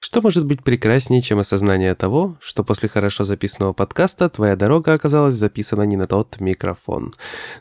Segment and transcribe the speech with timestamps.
[0.00, 5.34] Что может быть прекраснее, чем осознание того, что после хорошо записанного подкаста твоя дорога оказалась
[5.34, 7.12] записана не на тот микрофон?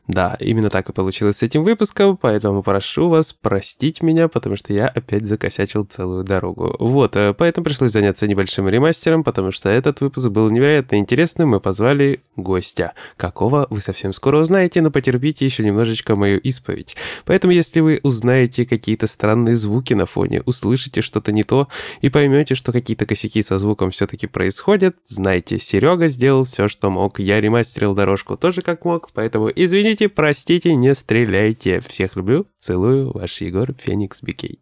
[0.07, 4.71] Да, именно так и получилось с этим выпуском, поэтому прошу вас простить меня, потому что
[4.71, 6.75] я опять закосячил целую дорогу.
[6.77, 11.59] Вот, э, поэтому пришлось заняться небольшим ремастером, потому что этот выпуск был невероятно интересным, мы
[11.59, 12.93] позвали гостя.
[13.17, 16.97] Какого вы совсем скоро узнаете, но потерпите еще немножечко мою исповедь.
[17.25, 21.67] Поэтому если вы узнаете какие-то странные звуки на фоне, услышите что-то не то
[22.01, 26.89] и поймете, поймете, что какие-то косяки со звуком все-таки происходят, знайте, Серега сделал все, что
[26.89, 27.19] мог.
[27.19, 31.79] Я ремастерил дорожку тоже как мог, поэтому извините, простите, не стреляйте.
[31.79, 34.59] Всех люблю, целую, ваш Егор Феникс Бикей.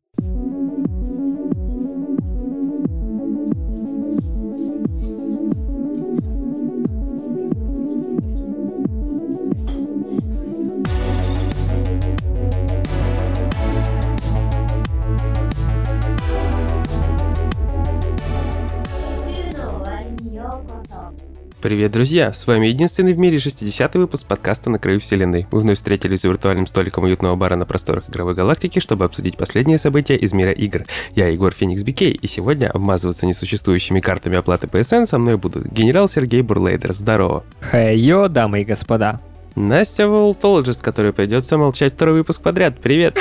[21.66, 22.32] Привет, друзья!
[22.32, 25.48] С вами единственный в мире 60-й выпуск подкаста «На краю вселенной».
[25.52, 29.80] Мы вновь встретились за виртуальным столиком уютного бара на просторах игровой галактики, чтобы обсудить последние
[29.80, 30.86] события из мира игр.
[31.16, 36.08] Я Егор Феникс Бикей, и сегодня обмазываться несуществующими картами оплаты PSN со мной будут генерал
[36.08, 36.94] Сергей Бурлейдер.
[36.94, 37.44] Здорово!
[37.72, 39.20] Хей-йо, дамы и господа!
[39.56, 42.78] Настя Волтологист, которая придется молчать второй выпуск подряд.
[42.80, 43.18] Привет!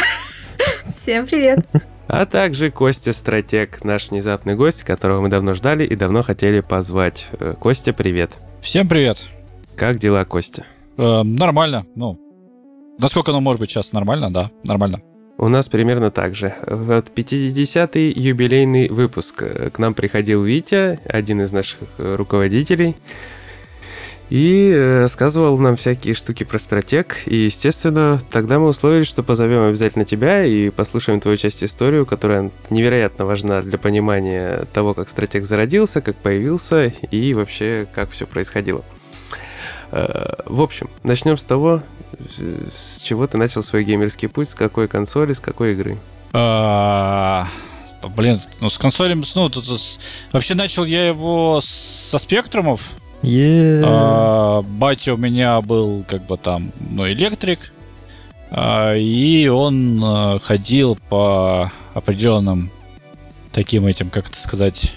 [1.01, 1.61] Всем привет!
[2.07, 7.27] А также Костя Стратег, наш внезапный гость, которого мы давно ждали и давно хотели позвать.
[7.33, 8.33] Э, Костя, привет.
[8.61, 9.25] Всем привет.
[9.75, 10.67] Как дела, Костя?
[10.99, 11.87] Э, нормально.
[11.95, 12.19] Ну,
[12.99, 15.01] насколько оно может быть сейчас нормально, да, нормально.
[15.39, 16.55] У нас примерно так же.
[16.67, 19.43] Вот 50-й юбилейный выпуск.
[19.73, 22.95] К нам приходил Витя, один из наших руководителей
[24.35, 27.19] и э, рассказывал нам всякие штуки про стратег.
[27.27, 32.51] И, естественно, тогда мы условились, что позовем обязательно тебя и послушаем твою часть историю, которая
[32.69, 38.83] невероятно важна для понимания того, как стратег зародился, как появился и вообще как все происходило.
[39.93, 41.85] Э, в общем, начнем с того,
[42.29, 45.97] с чего ты начал свой геймерский путь, с какой консоли, с какой игры.
[46.33, 47.47] А,
[48.17, 49.65] блин, ну с консолем, ну, тут,
[50.33, 52.81] вообще начал я его со спектрумов,
[53.25, 53.83] Yeah.
[53.87, 57.73] А, батя у меня был как бы там, ну, электрик,
[58.51, 62.71] а, и он а, ходил по определенным
[63.51, 64.93] таким этим, как это сказать,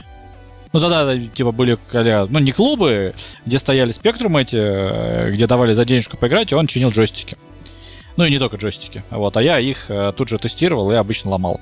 [0.73, 3.13] ну тогда типа были, ну не клубы,
[3.45, 7.38] где стояли спектрумы эти, э, где давали за денежку поиграть, и он чинил джойстики.
[8.17, 9.03] Ну и не только джойстики.
[9.09, 11.61] Вот, а я их э, тут же тестировал и обычно ломал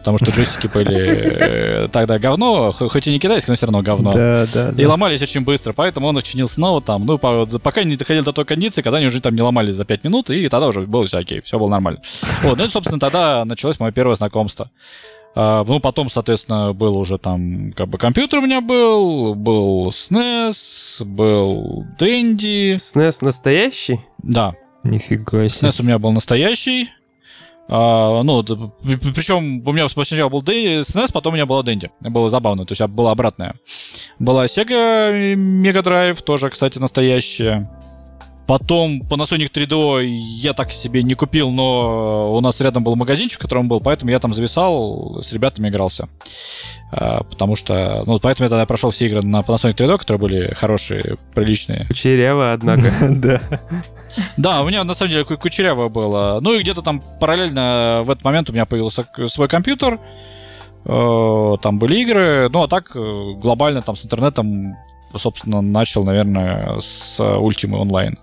[0.00, 4.12] потому что джойстики были э, тогда говно, хоть и не китайские, но все равно говно.
[4.12, 7.96] Да, да, и ломались очень быстро, поэтому он их чинил снова там, ну, пока не
[7.96, 10.68] доходил до той кондиции, когда они уже там не ломались за 5 минут, и тогда
[10.68, 12.00] уже было все окей, все было нормально.
[12.42, 14.70] Вот, ну и, собственно, тогда началось мое первое знакомство.
[15.36, 21.04] Uh, ну, потом, соответственно, был уже там, как бы, компьютер у меня был, был SNES,
[21.04, 22.74] был Dendy.
[22.74, 24.00] SNES настоящий?
[24.24, 24.54] Да.
[24.82, 25.68] Нифига себе.
[25.68, 26.88] SNES у меня был настоящий.
[27.72, 31.88] А, ну, причем у меня сначала был SNES, потом у меня была Dendy.
[32.00, 33.54] Было забавно, то есть была обратная.
[34.18, 37.70] Была Sega Mega Drive, тоже, кстати, настоящая.
[38.48, 43.42] Потом Panasonic 3DO я так себе не купил, но у нас рядом был магазинчик, в
[43.42, 46.08] котором был, поэтому я там зависал, с ребятами игрался.
[46.92, 50.54] А, потому что, ну, поэтому я тогда прошел все игры на Panasonic 3DO, которые были
[50.54, 51.86] хорошие, приличные.
[51.86, 52.90] Кучеряво, однако.
[53.20, 53.40] Да.
[54.36, 56.40] Да, у меня на самом деле кучеряво было.
[56.40, 60.00] Ну и где-то там параллельно в этот момент у меня появился свой компьютер,
[60.84, 64.76] э, там были игры, ну а так э, глобально там с интернетом,
[65.16, 68.18] собственно, начал, наверное, с Ultima Online.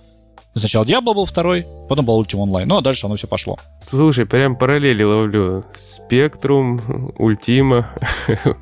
[0.56, 2.66] Сначала Diablo был второй, потом был Ultima Online.
[2.66, 3.60] Ну, а дальше оно все пошло.
[3.80, 5.66] Слушай, прям параллели ловлю.
[5.76, 7.86] Спектрум, Ultima.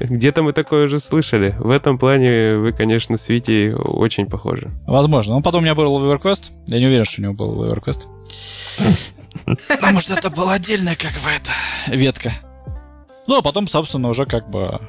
[0.00, 1.56] Где-то мы такое уже слышали.
[1.58, 4.70] В этом плане вы, конечно, с Витей очень похожи.
[4.86, 5.34] Возможно.
[5.34, 6.50] Ну, потом у меня был EverQuest.
[6.68, 8.06] Я не уверен, что у него был EverQuest.
[9.68, 11.50] Потому что это была отдельная как бы это
[11.96, 12.32] ветка.
[13.26, 14.80] Ну, а потом, собственно, уже как бы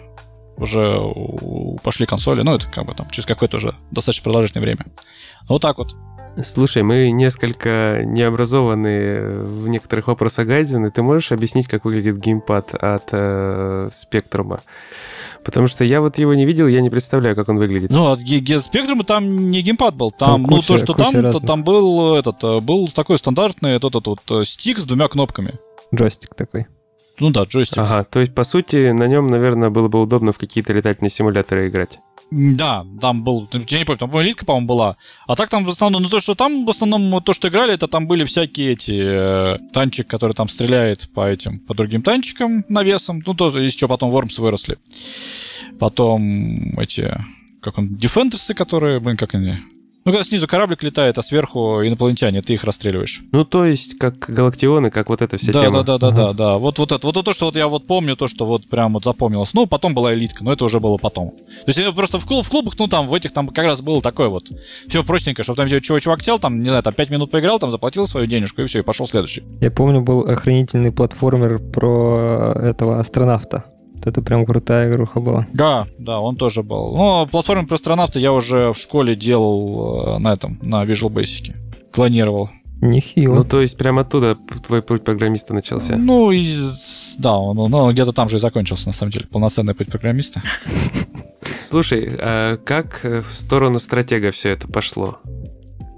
[0.58, 1.00] уже
[1.84, 4.86] пошли консоли, ну, это как бы там через какое-то уже достаточно продолжительное время.
[5.48, 5.96] Вот так вот.
[6.44, 10.92] Слушай, мы несколько необразованные в некоторых вопросах гайдены.
[10.92, 14.62] Ты можешь объяснить, как выглядит геймпад от э, спектрума?
[15.44, 17.90] Потому что я вот его не видел, я не представляю, как он выглядит.
[17.90, 20.12] Ну, от спектрума там не геймпад был.
[20.12, 23.72] Там, там куча, ну, то, что там, то, там был этот, э, был такой стандартный
[23.72, 25.54] этот, этот вот э, стик с двумя кнопками.
[25.94, 26.68] Джойстик такой.
[27.20, 27.80] Ну да, джойстик.
[27.80, 31.68] Ага, то есть, по сути, на нем, наверное, было бы удобно в какие-то летательные симуляторы
[31.68, 32.00] играть.
[32.30, 34.98] Да, там был, я не помню, там элитка, по-моему, была.
[35.28, 37.88] А так там в основном, ну то, что там в основном то, что играли, это
[37.88, 43.22] там были всякие эти э, танчик, который там стреляет по этим, по другим танчикам навесом.
[43.26, 44.78] Ну, то, еще потом Вормс выросли.
[45.80, 47.18] Потом эти,
[47.62, 49.56] как он, Дефендерсы, которые, блин, как они,
[50.08, 53.24] ну, когда снизу кораблик летает, а сверху инопланетяне, ты их расстреливаешь.
[53.34, 55.84] Ну, то есть, как галактионы, как вот эта вся да, тема.
[55.84, 56.58] Да, да, да, да, да.
[56.58, 59.04] Вот, вот это, вот то, что вот я вот помню, то, что вот прям вот
[59.04, 59.54] запомнилось.
[59.54, 61.32] Ну, потом была элитка, но это уже было потом.
[61.66, 64.02] То есть, просто в, клуб, в клубах, ну, там, в этих, там как раз было
[64.02, 64.46] такое вот,
[64.88, 67.70] все простенько, чтобы там чего чувак сел, там, не знаю, там 5 минут поиграл, там
[67.70, 69.44] заплатил свою денежку, и все, и пошел следующий.
[69.60, 73.66] Я помню, был охранительный платформер про этого астронавта.
[74.04, 75.48] Это прям крутая игруха была.
[75.54, 76.96] Да, да, он тоже был.
[76.96, 81.56] Но платформер про астронавта я уже в школе делал э, на этом, на Visual Basic.
[81.92, 82.50] Клонировал.
[82.80, 83.36] Нехило.
[83.36, 85.96] Ну, то есть, прямо оттуда твой путь программиста начался.
[85.98, 86.48] Ну, и,
[87.18, 89.26] да, он, он, он где-то там же и закончился, на самом деле.
[89.32, 90.44] Полноценный путь программиста.
[91.44, 95.18] Слушай, а как в сторону стратега все это пошло?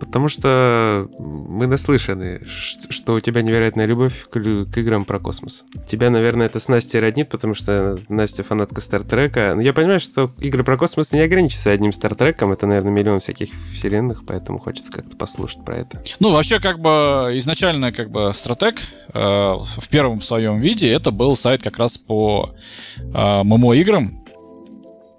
[0.09, 5.65] Потому что мы наслышаны, что у тебя невероятная любовь к, к играм про космос.
[5.88, 9.53] Тебя, наверное, это с Настей роднит, потому что Настя фанатка Стартрека.
[9.53, 12.51] Но я понимаю, что игры про космос не ограничатся одним Стартреком.
[12.51, 16.01] Это, наверное, миллион всяких вселенных, поэтому хочется как-то послушать про это.
[16.19, 18.77] Ну, вообще, как бы, изначально, как бы, Стратег
[19.13, 22.55] э, в первом своем виде это был сайт как раз по
[22.97, 24.28] э, ММО-играм, а,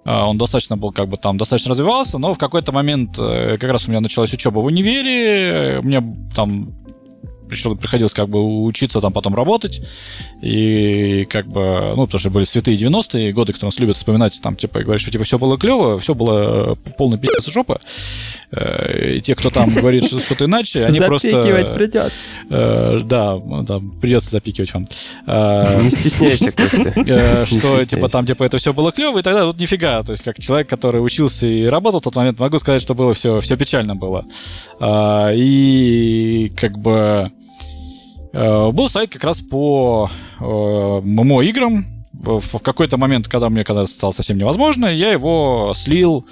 [0.03, 3.87] он достаточно был как бы там достаточно развивался, но в какой-то момент э, как раз
[3.87, 6.01] у меня началась учеба в универе, мне
[6.35, 6.73] там
[7.51, 9.81] пришел, приходилось как бы учиться там потом работать.
[10.41, 14.55] И как бы, ну, потому что были святые 90-е годы, кто нас любит вспоминать, там,
[14.55, 17.81] типа, и говорить, что типа все было клево, все было полный пиздец жопа.
[18.51, 21.29] Э, и те, кто там говорит что-то иначе, они просто...
[21.29, 22.17] Запикивать придется.
[22.49, 24.87] Э, да, да, придется запикивать вам.
[25.27, 27.45] Э, Не стесняйся, Костя.
[27.45, 30.01] Что, типа, там, типа, это все было клево, и тогда вот нифига.
[30.03, 33.13] То есть, как человек, который учился и работал в тот момент, могу сказать, что было
[33.13, 34.25] все, все печально было.
[35.33, 37.29] И как бы Э,
[38.33, 41.85] был сайт как раз по э, ММО-играм.
[42.13, 46.25] В какой-то момент, когда мне когда стало совсем невозможно, я его слил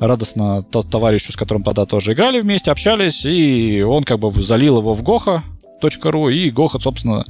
[0.00, 4.78] радостно тот товарищу, с которым тогда тоже играли вместе, общались, и он как бы залил
[4.78, 7.24] его в goha.ru, и Goha, собственно,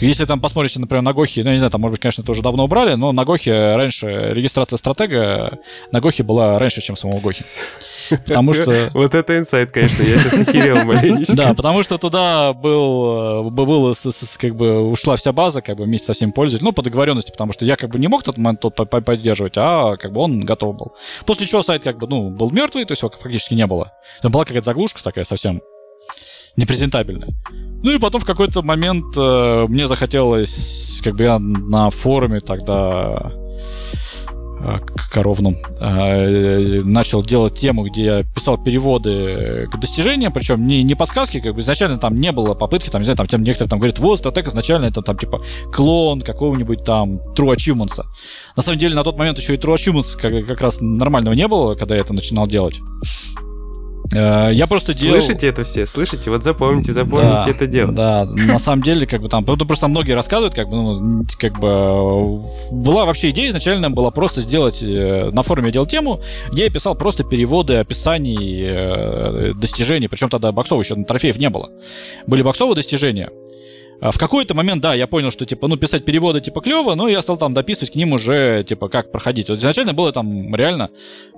[0.00, 2.32] если там посмотрите, например, на Гохе, ну, я не знаю, там, может быть, конечно, это
[2.32, 5.58] уже давно убрали, но на Гохе раньше регистрация стратега
[5.92, 7.44] на Гохе была раньше, чем самого Гохи.
[8.10, 8.88] Потому что...
[8.94, 11.34] Вот это инсайт, конечно, я сейчас охерел маленечко.
[11.34, 13.94] Да, потому что туда был, э, было,
[14.38, 17.52] как бы, ушла вся база, как бы, вместе со всеми пользователями, ну, по договоренности, потому
[17.52, 20.76] что я, как бы, не мог тот момент тот поддерживать, а, как бы, он готов
[20.76, 20.92] был.
[21.26, 23.92] После чего сайт, как бы, ну, был мертвый, то есть его фактически не было.
[24.22, 25.62] Там была какая-то заглушка такая совсем
[26.60, 27.28] непрезентабельная.
[27.82, 33.32] Ну и потом в какой-то момент э, мне захотелось, как бы я на форуме тогда
[34.60, 34.78] э,
[35.10, 41.40] коровном э, начал делать тему, где я писал переводы к достижениям, причем не, не подсказки,
[41.40, 43.98] как бы изначально там не было попытки, там, не знаю, там, там некоторые там говорят,
[43.98, 45.42] вот, стратег изначально это там типа
[45.72, 48.02] клон какого-нибудь там True Achievements.
[48.56, 51.48] На самом деле на тот момент еще и True Achievements как, как раз нормального не
[51.48, 52.78] было, когда я это начинал делать.
[54.12, 55.20] Э, я просто делал...
[55.20, 55.86] Слышите это все?
[55.86, 56.30] Слышите?
[56.30, 57.92] Вот запомните, запомните да, это дело.
[57.92, 61.58] Да, на самом деле, как бы там, ну, просто многие рассказывают, как бы, ну, как
[61.60, 62.42] бы,
[62.72, 66.20] была вообще идея изначально была просто сделать, э, на форуме я делал тему,
[66.50, 71.70] где я писал просто переводы описаний э, достижений, причем тогда боксов еще трофеев не было.
[72.26, 73.30] Были боксовые достижения,
[74.00, 77.20] в какой-то момент, да, я понял, что, типа, ну, писать переводы, типа, клево, но я
[77.20, 79.50] стал там дописывать к ним уже, типа, как проходить.
[79.50, 80.88] Вот изначально было там реально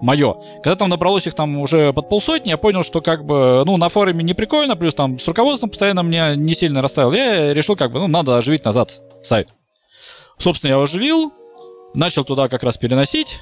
[0.00, 0.37] мое.
[0.62, 3.88] Когда там набралось их там уже под полсотни, я понял, что, как бы, ну, на
[3.88, 7.12] форуме не прикольно, плюс там с руководством постоянно меня не сильно расставил.
[7.12, 9.49] Я решил, как бы, ну, надо оживить назад сайт.
[10.38, 11.33] Собственно, я оживил,
[11.95, 13.40] начал туда как раз переносить,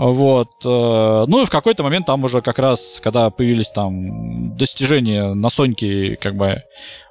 [0.00, 0.64] вот.
[0.64, 5.50] Э, ну и в какой-то момент там уже как раз, когда появились там достижения на
[5.50, 6.62] Соньке, как бы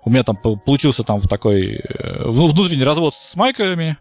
[0.03, 3.97] у меня там получился там такой э, внутренний развод с майками.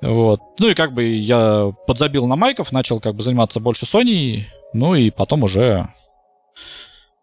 [0.00, 0.38] Вот.
[0.60, 4.94] Ну и как бы я подзабил на майков, начал как бы заниматься больше Соней, ну
[4.94, 5.88] и потом уже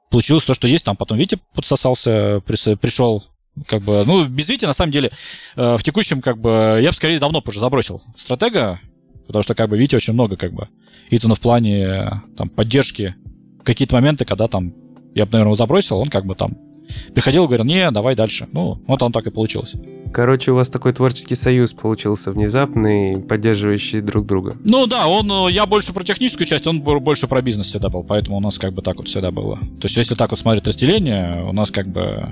[0.10, 0.84] получилось то, что есть.
[0.84, 3.24] Там потом Витя подсосался, пришел
[3.65, 5.12] как бы, ну, без Вити, на самом деле,
[5.55, 8.79] э, в текущем, как бы, я бы скорее давно уже забросил стратега,
[9.27, 10.69] Потому что, как бы, видите, очень много, как бы,
[11.10, 13.15] Итана в плане, там, поддержки.
[13.63, 14.74] Какие-то моменты, когда там,
[15.13, 16.57] я бы, наверное, его забросил, он как бы там
[17.13, 18.48] приходил и говорил, не, давай дальше.
[18.51, 19.74] Ну, вот он так и получилось.
[20.13, 24.55] Короче, у вас такой творческий союз получился внезапный, поддерживающий друг друга.
[24.63, 28.38] Ну да, он, я больше про техническую часть, он больше про бизнес всегда был, поэтому
[28.38, 29.57] у нас как бы так вот всегда было.
[29.57, 32.29] То есть если так вот смотреть разделение, у нас как бы...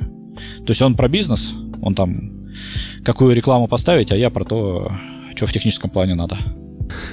[0.66, 2.32] То есть он про бизнес, он там
[3.04, 4.92] какую рекламу поставить, а я про то,
[5.36, 6.38] что в техническом плане надо.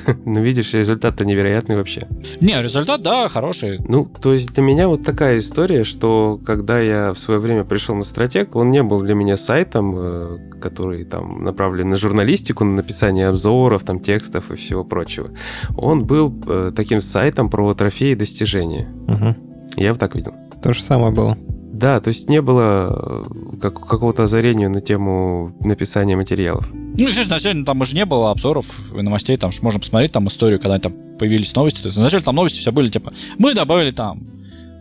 [0.24, 2.06] Ну, видишь, результат-то невероятный вообще.
[2.40, 3.78] Не, результат, да, хороший.
[3.86, 7.94] Ну, то есть для меня вот такая история, что когда я в свое время пришел
[7.94, 12.76] на стратег, он не был для меня сайтом, э, который там направлен на журналистику, на
[12.76, 15.30] написание обзоров, там текстов и всего прочего.
[15.76, 18.88] Он был э, таким сайтом про трофеи и достижения.
[19.08, 19.36] Угу.
[19.76, 20.34] Я вот так видел.
[20.62, 21.36] То же самое было.
[21.82, 26.68] Да, то есть не было э, как, какого-то озарения на тему написания материалов.
[26.72, 30.60] Ну, естественно, изначально там уже не было обзоров и новостей, там можно посмотреть там историю,
[30.60, 31.82] когда там появились новости.
[31.82, 34.22] То есть изначально там новости все были типа, мы добавили там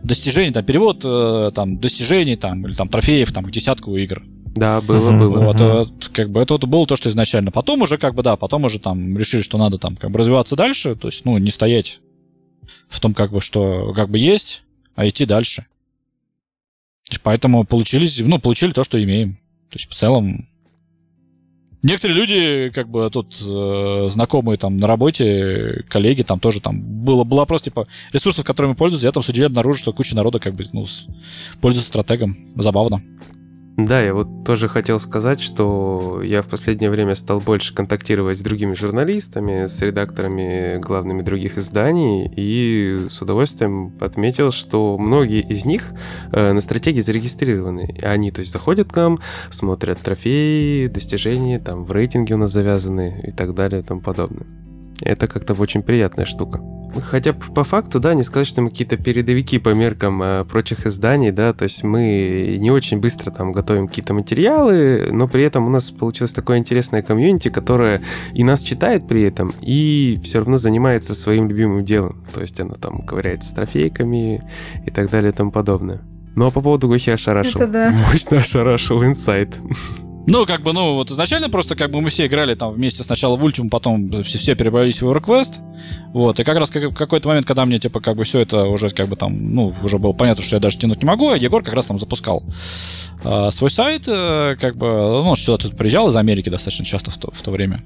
[0.04, 4.22] достижений, там перевод э, там достижений там или там трофеев там к десятку игр.
[4.54, 5.18] Да, было, Мгм.
[5.18, 5.40] было.
[5.40, 7.50] Вот, э, как бы это вот было то, что изначально.
[7.50, 10.54] Потом уже, как бы, да, потом уже там решили, что надо там как бы развиваться
[10.54, 12.00] дальше, то есть, ну, не стоять
[12.88, 14.62] в том, как бы, что как бы есть,
[14.94, 15.66] а идти дальше.
[17.20, 19.34] Поэтому получились, ну, получили то, что имеем.
[19.70, 20.46] То есть, в целом,
[21.82, 27.24] некоторые люди, как бы, тут э, знакомые там на работе, коллеги, там тоже там было,
[27.24, 30.66] была просто, типа, ресурсов, которыми пользуются, я там с обнаружил, что куча народа, как бы,
[30.72, 30.86] ну,
[31.60, 32.36] пользуется стратегом.
[32.54, 33.02] Забавно.
[33.76, 38.42] Да, я вот тоже хотел сказать, что я в последнее время стал больше контактировать с
[38.42, 45.84] другими журналистами, с редакторами главными других изданий, и с удовольствием отметил, что многие из них
[46.32, 47.86] э, на стратегии зарегистрированы.
[47.96, 52.50] И Они, то есть, заходят к нам, смотрят трофеи, достижения, там в рейтинге у нас
[52.50, 54.46] завязаны и так далее и тому подобное.
[55.02, 56.60] Это как-то очень приятная штука.
[57.00, 61.30] Хотя по факту, да, не сказать, что мы какие-то передовики по меркам э, прочих изданий,
[61.30, 65.70] да, то есть мы не очень быстро там готовим какие-то материалы, но при этом у
[65.70, 68.02] нас получилось такое интересное комьюнити, которое
[68.34, 72.24] и нас читает при этом, и все равно занимается своим любимым делом.
[72.34, 74.40] То есть оно там ковыряется с трофейками
[74.84, 76.02] и так далее и тому подобное.
[76.34, 77.60] Ну а по поводу Гохи ошарашил.
[77.60, 77.94] Это да.
[78.10, 79.58] Мощно ошарашил инсайт.
[80.26, 83.36] Ну, как бы, ну, вот изначально просто, как бы, мы все играли там вместе сначала
[83.36, 85.60] в Ultimum, потом все, все перебрались в EverQuest,
[86.12, 88.64] вот, и как раз как- в какой-то момент, когда мне, типа, как бы все это
[88.64, 91.36] уже, как бы, там, ну, уже было понятно, что я даже тянуть не могу, а
[91.36, 92.44] Егор как раз там запускал
[93.24, 97.10] а, свой сайт, э, как бы, ну, он сюда тут приезжал из Америки достаточно часто
[97.10, 97.82] в то, в то время,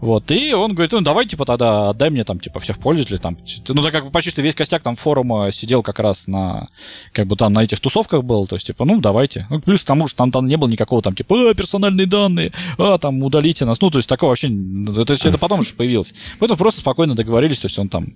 [0.00, 3.36] вот, и он говорит, ну, давай, типа, тогда отдай мне, там, типа, всех пользователей, там,
[3.68, 6.68] ну, так как бы почти весь костяк там форума сидел как раз на,
[7.12, 9.86] как бы, там, на этих тусовках был, то есть, типа, ну, давайте, ну, плюс к
[9.86, 13.64] тому, что там, там не было никакого, там, типа, «А, персональные данные, а, там, удалите
[13.64, 17.14] нас, ну, то есть, такого вообще, то есть, это потом уже появилось, поэтому просто спокойно
[17.14, 18.06] договорились, то есть, он там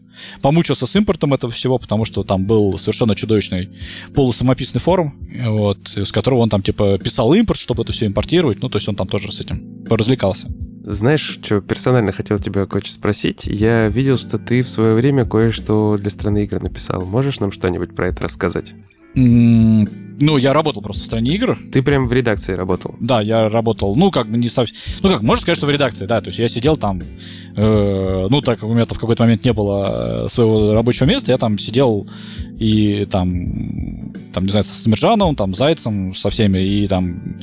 [0.42, 3.70] помучился с импортом этого всего, потому что там был совершенно чудовищный
[4.14, 8.68] полусамописный форум, вот, с которого он там, типа, писал импорт, чтобы это все импортировать, ну,
[8.68, 10.48] то есть, он там тоже с этим развлекался.
[10.84, 13.44] Знаешь, что персонально хотел тебя кое-что спросить?
[13.44, 17.04] Я видел, что ты в свое время кое-что для страны игр написал.
[17.04, 18.74] Можешь нам что-нибудь про это рассказать?
[19.14, 22.96] Ну, я работал просто в стране игр, Ты прям в редакции работал.
[22.98, 24.76] Да, я работал, ну, как бы не совсем...
[25.02, 27.02] Ну, как, можно сказать, что в редакции, да, то есть я сидел там,
[27.54, 31.30] э, ну, так как у меня в какой-то момент не было э, своего рабочего места,
[31.30, 32.04] я там сидел
[32.58, 37.38] и там, там, не знаю, с Мержановым, там, Зайцем, со всеми, и там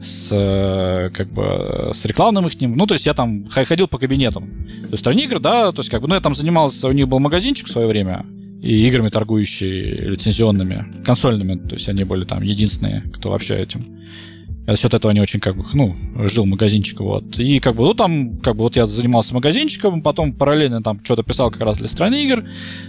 [0.00, 3.98] с, э, как бы, с рекламным их ним, ну, то есть я там ходил по
[3.98, 4.44] кабинетам.
[4.44, 6.92] То есть в стране игр, да, то есть как бы, ну, я там занимался, у
[6.92, 8.24] них был магазинчик в свое время,
[8.62, 13.84] и играми, торгующие лицензионными, консольными, то есть они были там единственные, кто вообще этим.
[14.66, 15.96] За счет этого они очень как бы, ну,
[16.28, 17.38] жил магазинчик, вот.
[17.38, 21.24] И как бы, ну, там, как бы, вот я занимался магазинчиком, потом параллельно там что-то
[21.24, 22.44] писал как раз для страны игр.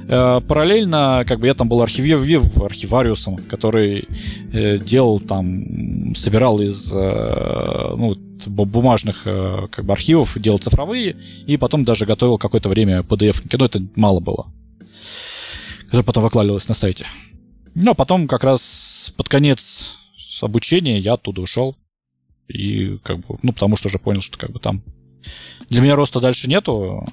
[0.07, 4.07] Э, параллельно, как бы, я там был архиве- архивариусом, который
[4.53, 11.15] э, делал там, собирал из, э, ну, бу- бумажных э, как бы архивов, делал цифровые,
[11.47, 13.41] и потом даже готовил какое-то время PDF.
[13.57, 14.45] Ну, это мало было.
[15.91, 17.05] Которое потом выкладывалось на сайте.
[17.85, 19.97] А потом как раз под конец
[20.41, 21.75] обучения я оттуда ушел.
[22.47, 24.83] И как бы, ну, потому что уже понял, что как бы там
[25.69, 27.05] для меня роста дальше нету,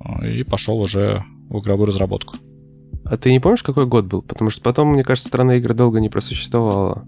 [0.00, 2.36] а, и пошел уже в игровую разработку.
[3.04, 4.22] А ты не помнишь, какой год был?
[4.22, 7.06] Потому что потом, мне кажется, страна игр долго не просуществовала.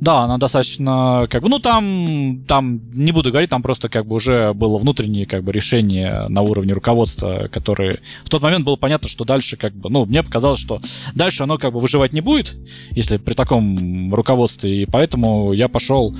[0.00, 4.16] Да, она достаточно, как бы, ну там, там, не буду говорить, там просто как бы
[4.16, 9.08] уже было внутреннее как бы решение на уровне руководства, которое в тот момент было понятно,
[9.08, 10.82] что дальше как бы, ну, мне показалось, что
[11.14, 12.56] дальше оно как бы выживать не будет,
[12.90, 16.14] если при таком руководстве, и поэтому я пошел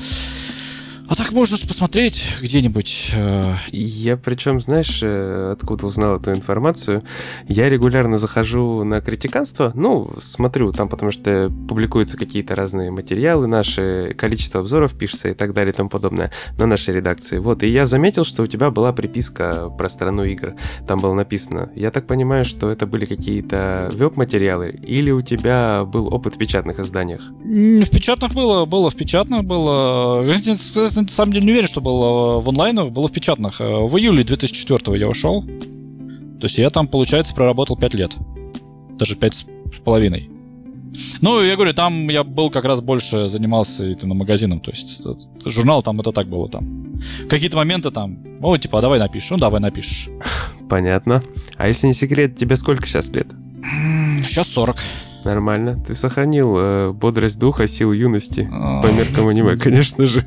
[1.09, 3.11] а так можно же посмотреть где-нибудь.
[3.15, 7.03] э, Я причем, знаешь, э, откуда узнал эту информацию?
[7.49, 14.15] Я регулярно захожу на критиканство, ну, смотрю там, потому что публикуются какие-то разные материалы наши,
[14.19, 17.39] количество обзоров пишется и так далее и тому подобное на нашей редакции.
[17.39, 20.55] Вот, и я заметил, что у тебя была приписка про страну игр.
[20.87, 21.71] Там было написано.
[21.75, 26.79] Я так понимаю, что это были какие-то веб-материалы, или у тебя был опыт в печатных
[26.81, 27.23] изданиях?
[27.41, 30.23] В печатных было, было в печатных было.
[31.03, 33.61] На самом деле не уверен, что было в онлайнах, было в печатных.
[33.61, 35.43] Э, В июле 2004 я ушел.
[35.43, 38.12] То есть я там, получается, проработал 5 лет.
[38.99, 39.45] Даже 5 с
[39.85, 40.31] половиной.
[41.21, 45.03] Ну, я говорю, там я был как раз больше занимался этим магазином, то есть
[45.45, 47.00] журнал там это так было там.
[47.29, 50.09] Какие-то моменты там, о, типа, а давай напишешь, ну давай напишешь.
[50.71, 51.23] Понятно.
[51.57, 53.26] А если не секрет, тебе сколько сейчас лет?
[54.25, 54.76] Сейчас 40.
[55.26, 55.83] Нормально.
[55.85, 58.49] Ты сохранил э, бодрость духа, сил юности.
[58.50, 58.83] А.
[58.83, 60.25] По меркам аниме, конечно же.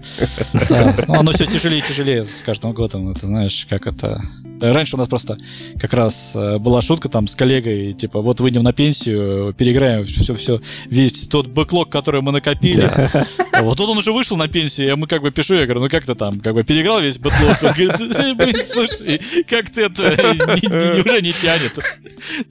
[0.70, 3.14] Да, ну, оно все тяжелее и тяжелее с каждым годом.
[3.14, 4.22] Ты знаешь, как это
[4.62, 5.38] Раньше у нас просто
[5.80, 10.62] как раз э, была шутка там с коллегой, типа, вот выйдем на пенсию, переиграем все-все,
[10.86, 12.92] весь тот бэклог, который мы накопили.
[13.52, 13.62] Да.
[13.62, 16.06] Вот он уже вышел на пенсию, я ему как бы пишу, я говорю, ну как
[16.06, 17.62] ты там, как бы переиграл весь бэклог?
[17.62, 20.02] Он говорит, «Э, блин, слушай, как-то это
[21.06, 21.74] уже не тянет.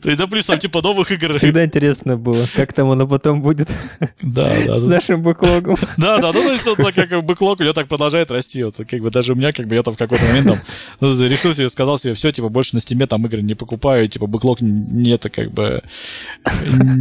[0.02, 1.32] То есть, да, плюс там типа новых игр.
[1.34, 3.68] Всегда интересно было, как там оно потом будет
[4.22, 5.76] да, да, с нашим бэклогом.
[5.96, 8.62] Да, да, ну то есть он как бэклог у него так продолжает расти.
[8.64, 10.60] Вот, как бы даже у меня, как бы я там в какой-то момент там
[11.00, 14.08] ну, решил себе, сказал себе, все, типа, больше на Steam е там игры не покупаю,
[14.08, 15.82] типа, бэклог не это, как бы,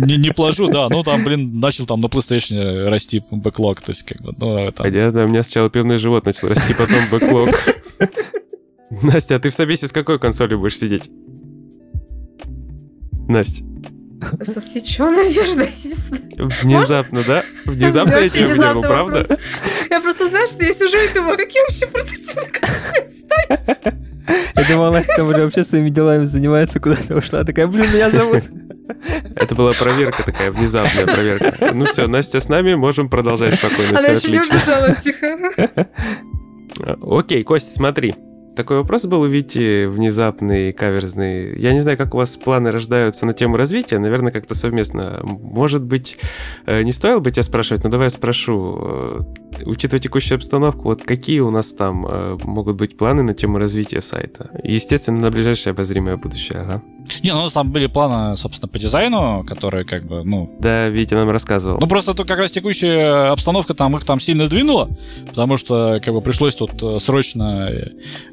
[0.06, 4.04] не, не положу, да, ну, там, блин, начал там на PlayStation расти бэклог, то есть,
[4.04, 4.84] как бы, ну, это...
[4.84, 7.50] Понятно, у меня сначала пивный живот начал расти, потом бэклог.
[9.04, 11.10] Настя, а ты в собесе с какой консолью будешь сидеть?
[13.28, 13.64] Настя.
[14.42, 15.72] Со свечой, наверное,
[16.38, 17.44] Внезапно, да?
[17.66, 19.40] Внезапно я тебя выдернул, правда?
[19.90, 21.86] Я просто знаю, что я сижу и думаю, какие вообще
[22.66, 23.78] остались.
[24.56, 27.44] Я думал, Настя там уже вообще своими делами занимается, куда-то ушла.
[27.44, 28.44] Такая, блин, меня зовут.
[29.36, 31.72] Это была проверка такая, внезапная проверка.
[31.74, 34.00] Ну все, Настя с нами, можем продолжать спокойно.
[34.00, 35.38] Она еще не убежала тихо.
[37.02, 38.14] Окей, Костя, смотри
[38.58, 41.58] такой вопрос был у Вити внезапный, каверзный.
[41.58, 45.22] Я не знаю, как у вас планы рождаются на тему развития, наверное, как-то совместно.
[45.24, 46.18] Может быть,
[46.66, 48.78] э, не стоило бы тебя спрашивать, но давай я спрошу.
[48.82, 49.20] Э,
[49.66, 54.02] учитывая текущую обстановку, вот какие у нас там э, могут быть планы на тему развития
[54.02, 54.50] сайта?
[54.64, 56.84] Естественно, на ближайшее обозримое будущее, ага.
[57.24, 60.56] Не, ну у нас там были планы, собственно, по дизайну, которые как бы, ну...
[60.60, 61.80] Да, Витя нам рассказывал.
[61.80, 64.90] Ну просто тут как раз текущая обстановка там их там сильно сдвинула,
[65.28, 67.72] потому что как бы пришлось тут срочно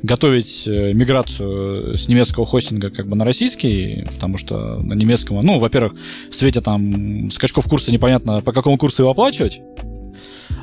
[0.03, 5.59] готовить э, миграцию с немецкого хостинга как бы на российский, потому что на немецком, ну,
[5.59, 5.95] во-первых,
[6.31, 9.61] в свете там скачков курса непонятно, по какому курсу его оплачивать.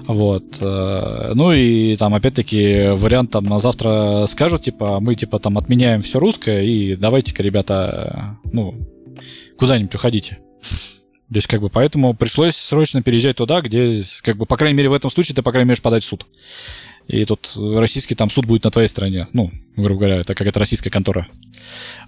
[0.07, 0.57] Вот.
[0.59, 6.01] Э, ну и там опять-таки вариант там на завтра скажут, типа, мы типа там отменяем
[6.01, 8.75] все русское и давайте-ка, ребята, ну,
[9.57, 10.39] куда-нибудь уходите.
[11.31, 14.89] То есть, как бы, поэтому пришлось срочно переезжать туда, где, как бы, по крайней мере,
[14.89, 16.25] в этом случае ты, по крайней мере, подать в суд.
[17.07, 19.27] И тут российский там суд будет на твоей стороне.
[19.33, 21.27] Ну, грубо говоря, это как это российская контора.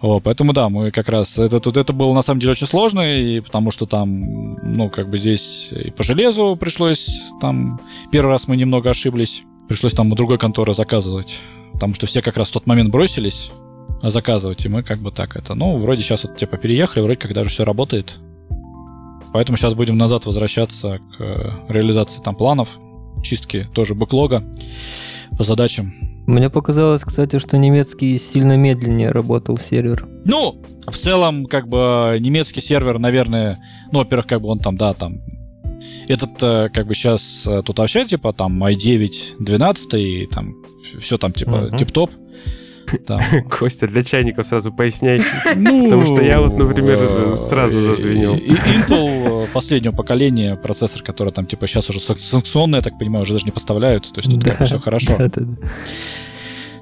[0.01, 1.37] Вот, поэтому да, мы как раз...
[1.37, 5.09] Это, тут, это было на самом деле очень сложно, и потому что там, ну, как
[5.09, 7.79] бы здесь и по железу пришлось там...
[8.11, 9.43] Первый раз мы немного ошиблись.
[9.67, 11.39] Пришлось там у другой конторы заказывать.
[11.73, 13.51] Потому что все как раз в тот момент бросились
[14.01, 15.55] заказывать, и мы как бы так это...
[15.55, 18.19] Ну, вроде сейчас вот типа переехали, вроде как даже все работает.
[19.33, 22.77] Поэтому сейчас будем назад возвращаться к реализации там планов
[23.23, 24.43] чистки тоже бэклога
[25.37, 25.93] по задачам.
[26.27, 30.07] Мне показалось, кстати, что немецкий сильно медленнее работал сервер.
[30.25, 33.57] Ну, в целом, как бы немецкий сервер, наверное,
[33.91, 35.21] ну, во-первых, как бы он там, да, там
[36.07, 40.53] этот, э, как бы сейчас э, тут вообще, типа, там i9 12 и там
[40.99, 41.77] все там, типа, uh-huh.
[41.77, 42.11] тип-топ.
[43.05, 43.21] Там.
[43.49, 45.21] Костя, для чайников сразу поясняй.
[45.55, 48.35] Ну, Потому что я вот, например, э, сразу зазвенел.
[48.35, 53.33] И Intel последнего поколения процессор, который там типа сейчас уже санкционный, я так понимаю, уже
[53.33, 54.11] даже не поставляют.
[54.11, 55.17] То есть тут как бы все хорошо.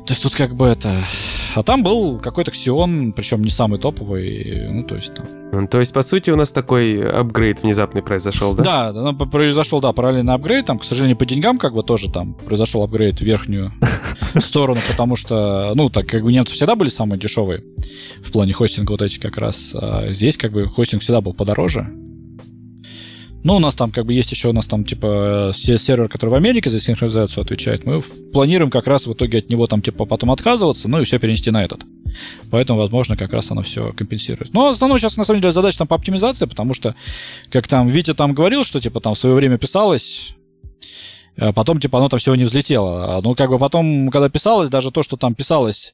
[0.06, 0.96] То есть тут как бы это...
[1.54, 5.68] А там был какой-то Xeon, причем не самый топовый, ну то есть там...
[5.68, 8.92] То есть, по сути, у нас такой апгрейд внезапный произошел, да?
[8.92, 12.34] Да, ну, произошел, да, параллельный апгрейд, там, к сожалению, по деньгам как бы тоже там
[12.34, 13.74] произошел апгрейд в верхнюю
[14.40, 17.64] сторону, потому что, ну, так как бы немцы всегда были самые дешевые
[18.24, 21.88] в плане хостинга вот эти как раз, а здесь как бы хостинг всегда был подороже,
[23.44, 26.36] ну, у нас там как бы есть еще у нас там типа сервер, который в
[26.36, 27.86] Америке за синхронизацию отвечает.
[27.86, 31.18] Мы планируем как раз в итоге от него там типа потом отказываться, ну и все
[31.18, 31.84] перенести на этот.
[32.52, 34.54] Поэтому, возможно, как раз оно все компенсирует.
[34.54, 36.96] Но основное сейчас, на самом деле, задача там по оптимизации, потому что,
[37.50, 40.36] как там Витя там говорил, что типа там в свое время писалось,
[41.56, 43.22] потом, типа, оно там всего не взлетело.
[43.24, 45.94] Ну, как бы потом, когда писалось, даже то, что там писалось,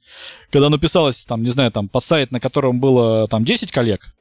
[0.51, 4.13] когда оно писалось, там, не знаю, там, под сайт, на котором было там 10 коллег,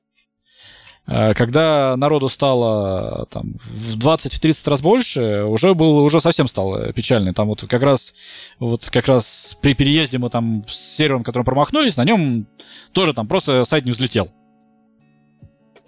[1.07, 7.33] Э, когда народу стало там, в 20-30 раз больше, уже был, уже совсем стало печально.
[7.33, 8.15] Там вот как раз,
[8.59, 12.47] вот как раз при переезде мы там с сервером, которым промахнулись, на нем
[12.93, 14.31] тоже там просто сайт не взлетел.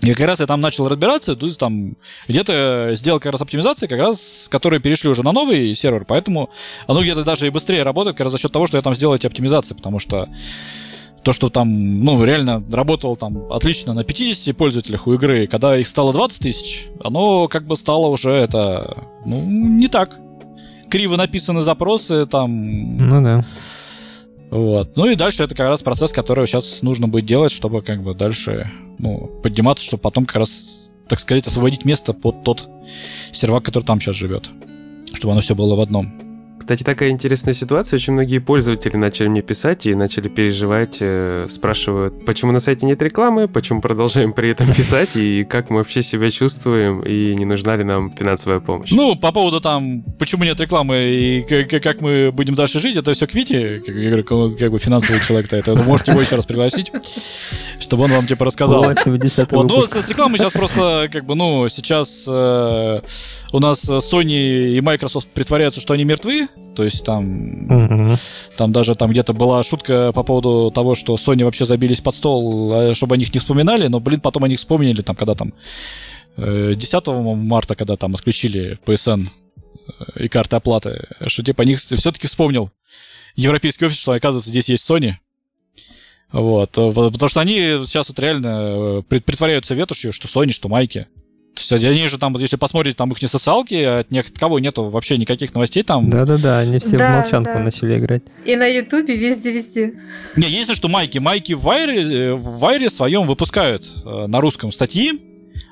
[0.01, 1.97] И как раз я там начал разбираться, то есть там
[2.29, 6.51] где-то сделал как раз оптимизации, как раз, которые перешли уже на новый сервер, поэтому
[6.87, 9.15] оно где-то даже и быстрее работает, как раз за счет того, что я там сделал
[9.15, 10.29] эти оптимизации, потому что
[11.25, 15.89] то, что там, ну, реально работало там отлично на 50 пользователях у игры, когда их
[15.89, 20.21] стало 20 тысяч, оно как бы стало уже это, ну, не так.
[20.89, 22.97] Криво написаны запросы, там...
[22.97, 23.45] Ну да.
[24.51, 24.97] Вот.
[24.97, 28.15] Ну и дальше это как раз процесс, который сейчас нужно будет делать, чтобы как бы
[28.15, 32.69] дальше, ну, подниматься, чтобы потом как раз, так сказать, освободить место под тот
[33.33, 34.51] сервак, который там сейчас живет.
[35.13, 36.28] Чтобы оно все было в одном.
[36.69, 37.97] Кстати, такая интересная ситуация.
[37.97, 43.01] Очень многие пользователи начали мне писать и начали переживать, э, спрашивают, почему на сайте нет
[43.01, 47.75] рекламы, почему продолжаем при этом писать, и как мы вообще себя чувствуем, и не нужна
[47.75, 48.91] ли нам финансовая помощь.
[48.91, 51.41] Ну, по поводу там, почему нет рекламы и
[51.81, 55.73] как, мы будем дальше жить, это все к Вите, как, бы финансовый человек-то это.
[55.73, 56.93] Вы можете его еще раз пригласить,
[57.81, 58.85] чтобы он вам типа рассказал.
[58.85, 62.99] О, 70 Вот, ну, с рекламой сейчас просто, как бы, ну, сейчас э,
[63.53, 66.47] у нас Sony и Microsoft притворяются, что они мертвы,
[66.79, 68.17] то есть там,
[68.57, 72.73] там даже там где-то была шутка по поводу того, что Sony вообще забились под стол,
[72.73, 75.55] э, чтобы о них не вспоминали, но, блин, потом о них вспомнили, там, когда там
[76.37, 81.81] э, 10 марта, когда там отключили PSN э, и карты оплаты, что типа о них
[81.81, 82.71] все-таки вспомнил
[83.35, 85.15] европейский офис, что оказывается здесь есть Sony.
[86.31, 91.09] Вот, э, потому что они сейчас вот реально э, притворяются ветошью, что Sony, что Майки.
[91.67, 94.27] То есть они же там, вот если посмотрите, там их не социалки, от ни от
[94.39, 96.11] кого нету вообще никаких новостей там.
[96.11, 97.61] Да-да-да, они все Да, в молчанку да.
[97.61, 98.23] начали играть.
[98.45, 99.95] И на Ютубе везде-везде.
[100.37, 101.19] Не, есть что майки.
[101.19, 105.21] Майки в Вайре, э, в Вайре своем выпускают э, на русском статьи.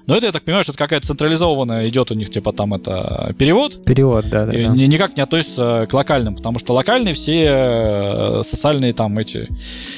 [0.07, 3.35] Но это, я так понимаю, что это какая-то централизованная идет у них, типа там это
[3.39, 3.85] перевод.
[3.85, 4.57] Перевод, И да-да-да.
[4.69, 9.49] ни- никак не относится к локальным, потому что локальные все э, социальные там эти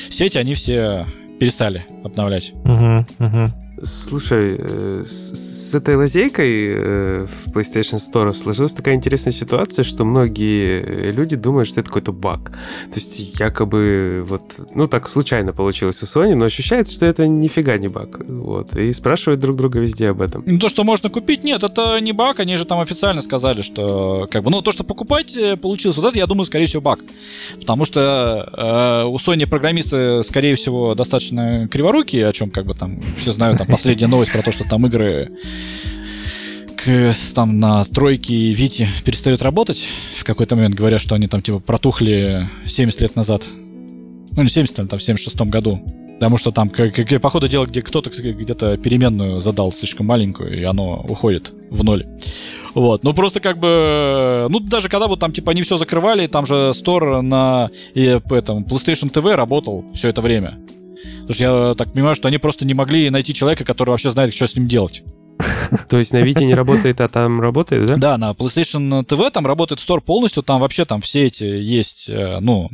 [0.08, 1.04] сети, они все
[1.38, 2.52] перестали обновлять.
[2.64, 3.52] Мгм, мгм.
[3.84, 10.82] Слушай, э, с, этой лазейкой э, в PlayStation Store сложилась такая интересная ситуация, что многие
[10.82, 12.50] э, люди думают, что это какой-то баг.
[12.50, 14.42] То есть якобы вот,
[14.74, 18.18] ну так случайно получилось у Sony, но ощущается, что это нифига не баг.
[18.28, 20.42] Вот, и спрашивают друг друга везде об этом.
[20.46, 24.26] Ну, то, что можно купить, нет, это не баг, они же там официально сказали, что
[24.30, 27.00] как бы, ну, то, что покупать получилось, вот это, я думаю, скорее всего, баг.
[27.60, 33.00] Потому что э, у Sony программисты, скорее всего, достаточно криворукие, о чем как бы там
[33.18, 35.30] все знают, там последняя новость про то, что там игры
[36.76, 39.86] к, там на тройке и Вите перестают работать.
[40.16, 43.44] В какой-то момент говорят, что они там типа протухли 70 лет назад.
[44.30, 45.82] Ну, не 70, там, в 76 году.
[46.18, 50.58] Потому что там, как, как- по ходу дела, где кто-то где-то переменную задал слишком маленькую,
[50.58, 52.06] и оно уходит в ноль.
[52.74, 56.44] Вот, ну просто как бы, ну даже когда вот там типа они все закрывали, там
[56.44, 60.58] же стор на и, по этому, PlayStation TV работал все это время.
[61.28, 64.34] Потому что я так понимаю, что они просто не могли найти человека, который вообще знает,
[64.34, 65.02] что с ним делать.
[65.90, 67.96] То есть на Вите не работает, а там работает, да?
[67.96, 72.38] Да, на PlayStation TV там работает стор полностью, там вообще там все эти есть, э,
[72.40, 72.70] ну,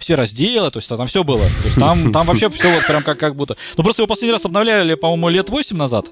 [0.00, 1.38] все разделы, то есть там все было.
[1.38, 3.56] То есть там, там вообще все вот прям как, как будто...
[3.76, 6.10] Ну просто его последний раз обновляли, по-моему, лет 8 назад.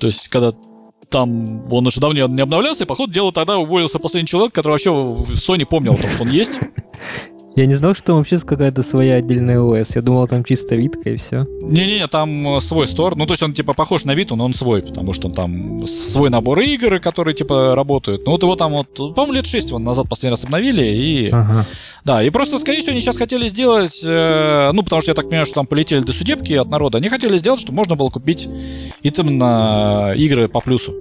[0.00, 0.54] То есть когда
[1.10, 4.90] там он уже давно не обновлялся, и, походу, дело тогда уволился последний человек, который вообще
[4.90, 6.52] в Sony помнил, что он есть.
[7.54, 9.94] Я не знал, что там вообще какая-то своя отдельная ОС.
[9.94, 11.46] Я думал, там чисто Витка и все.
[11.60, 13.14] Не-не-не, там э, свой стор.
[13.14, 15.86] Ну, то есть он, типа, похож на Виту, но он свой, потому что он там
[15.86, 18.24] свой набор игр, которые, типа, работают.
[18.24, 21.30] Ну, вот его там вот, по-моему, лет 6 он назад последний раз обновили, и...
[21.30, 21.66] Ага.
[22.04, 25.26] Да, и просто, скорее всего, они сейчас хотели сделать, э, ну, потому что я так
[25.26, 28.48] понимаю, что там полетели до судебки от народа, они хотели сделать, чтобы можно было купить
[29.02, 30.94] именно игры по плюсу.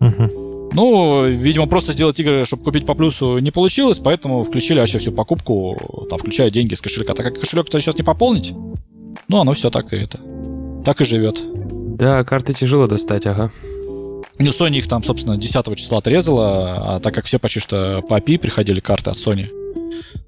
[0.00, 0.53] Мгм.
[0.74, 5.12] Ну, видимо, просто сделать игры, чтобы купить по плюсу, не получилось, поэтому включили вообще всю
[5.12, 7.14] покупку, там, включая деньги с кошелька.
[7.14, 8.52] Так как кошелек-то сейчас не пополнить,
[9.28, 10.18] ну, оно все так и это.
[10.84, 11.40] Так и живет.
[11.96, 13.52] Да, карты тяжело достать, ага.
[14.40, 18.18] Ну, Sony их там, собственно, 10 числа отрезала, а так как все почти что по
[18.18, 19.46] API приходили карты от Sony,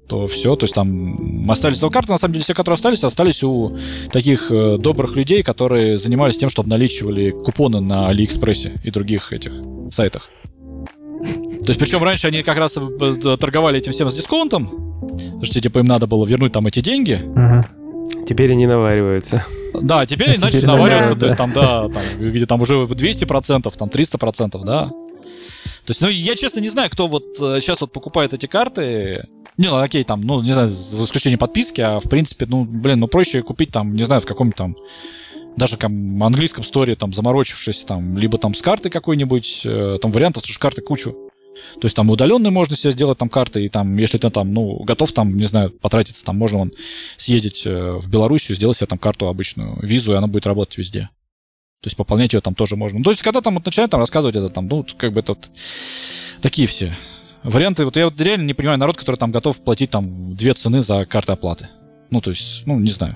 [0.07, 3.43] то все, то есть там остались но карты, на самом деле, все, которые остались, остались
[3.43, 3.77] у
[4.11, 9.51] таких э, добрых людей, которые занимались тем, что обналичивали купоны на Алиэкспрессе и других этих
[9.91, 10.29] сайтах.
[11.65, 15.59] То есть, причем раньше они как раз э, торговали этим всем с дисконтом, потому что,
[15.59, 17.67] типа, им надо было вернуть там эти деньги, Ага.
[18.27, 19.45] Теперь они навариваются.
[19.73, 21.19] Да, теперь они начали теперь навариваться, да.
[21.19, 24.91] то есть там, да, там, где там уже 200%, там 300%, да.
[25.87, 29.25] То есть, ну, я честно не знаю, кто вот э, сейчас вот покупает эти карты.
[29.55, 32.99] Не, ну, окей, там, ну, не знаю, за исключением подписки, а в принципе, ну, блин,
[32.99, 34.75] ну, проще купить там, не знаю, в каком-нибудь там
[35.55, 40.43] даже там английском сторе, там, заморочившись, там, либо там с карты какой-нибудь, э, там вариантов,
[40.43, 41.15] потому что карты кучу.
[41.79, 44.83] То есть там удаленные можно себе сделать там карты, и там, если ты там, ну,
[44.83, 46.73] готов там, не знаю, потратиться, там можно вон
[47.15, 51.09] съездить э, в Белоруссию, сделать себе там карту обычную, визу, и она будет работать везде.
[51.81, 52.97] То есть пополнять ее там тоже можно.
[52.97, 55.33] Ну, то есть, когда там вот начинают там рассказывать это там, ну, как бы это
[55.33, 55.49] вот
[56.41, 56.93] такие все
[57.43, 57.85] варианты.
[57.85, 61.05] Вот я вот реально не понимаю народ, который там готов платить там две цены за
[61.05, 61.69] карты оплаты.
[62.09, 63.15] Ну, то есть, ну, не знаю.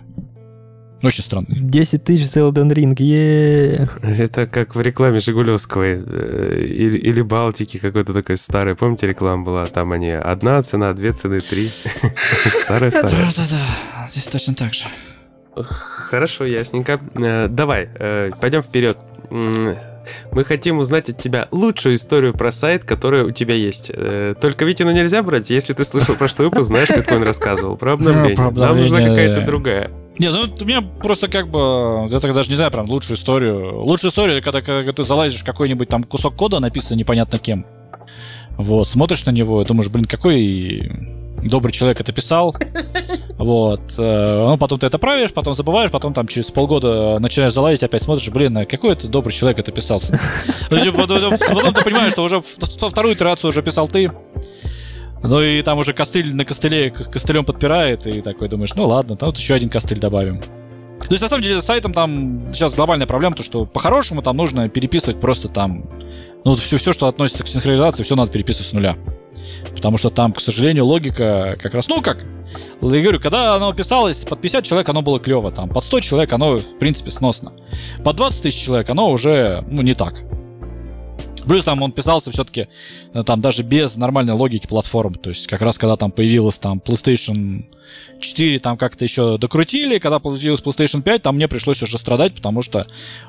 [1.04, 1.58] Очень странный.
[1.60, 7.78] 10 тысяч за Elden Ring, е Это как в рекламе Жигулевской э, или, или Балтики
[7.78, 8.76] какой-то такой старый.
[8.76, 9.66] Помните, реклама была?
[9.66, 11.70] Там они одна цена, две цены, три.
[12.64, 13.32] Старая-старая.
[13.36, 14.84] Да-да-да, здесь точно так же.
[15.56, 17.00] Хорошо, ясненько.
[17.16, 18.98] Э, Давай, э, пойдем вперед.
[20.32, 23.92] Мы хотим узнать от тебя лучшую историю про сайт, которая у тебя есть.
[23.94, 27.94] Э, Только Витину нельзя брать, если ты слышал прошлый выпуск, знаешь, как он рассказывал про
[27.94, 28.36] обновление.
[28.36, 29.92] про Нам нужна обновление, какая-то другая.
[30.18, 33.82] Не, ну у меня просто как бы, я так даже не знаю прям лучшую историю.
[33.82, 37.66] Лучшая история, когда, когда ты залазишь в какой-нибудь там кусок кода, написан непонятно кем.
[38.58, 40.92] Вот, смотришь на него и думаешь, блин, какой
[41.44, 42.56] добрый человек это писал.
[43.42, 43.96] Вот.
[43.98, 48.04] э, Ну, потом ты это правишь, потом забываешь, потом там через полгода начинаешь залазить, опять
[48.04, 50.20] смотришь, блин, а какой это добрый человек это писался.
[50.70, 54.12] Ну, типа, Потом ты понимаешь, что уже вторую итерацию уже писал ты.
[55.24, 59.30] Ну и там уже костыль на костыле костылем подпирает, и такой думаешь, ну ладно, там
[59.30, 60.40] вот еще один костыль добавим.
[60.40, 64.38] То есть, на самом деле, с сайтом там сейчас глобальная проблема, то что по-хорошему там
[64.38, 65.90] нужно переписывать просто там,
[66.46, 68.96] ну, все, все, что относится к синхронизации, все надо переписывать с нуля.
[69.76, 72.26] Потому что там, к сожалению, логика как раз, ну как,
[72.82, 76.34] я говорю, когда оно писалось, под 50 человек оно было клево, там, под 100 человек
[76.34, 77.54] оно, в принципе, сносно.
[78.04, 80.24] Под 20 тысяч человек оно уже, ну, не так.
[81.44, 82.68] Плюс там он писался все-таки
[83.26, 85.16] там даже без нормальной логики платформ.
[85.16, 87.66] То есть как раз когда там появилась там PlayStation
[88.20, 89.98] 4, там как-то еще докрутили.
[90.00, 92.88] Когда появилась PlayStation 5, там мне пришлось уже страдать, потому что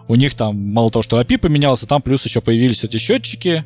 [0.08, 3.64] у них там мало того, что API поменялся, там плюс еще появились эти счетчики,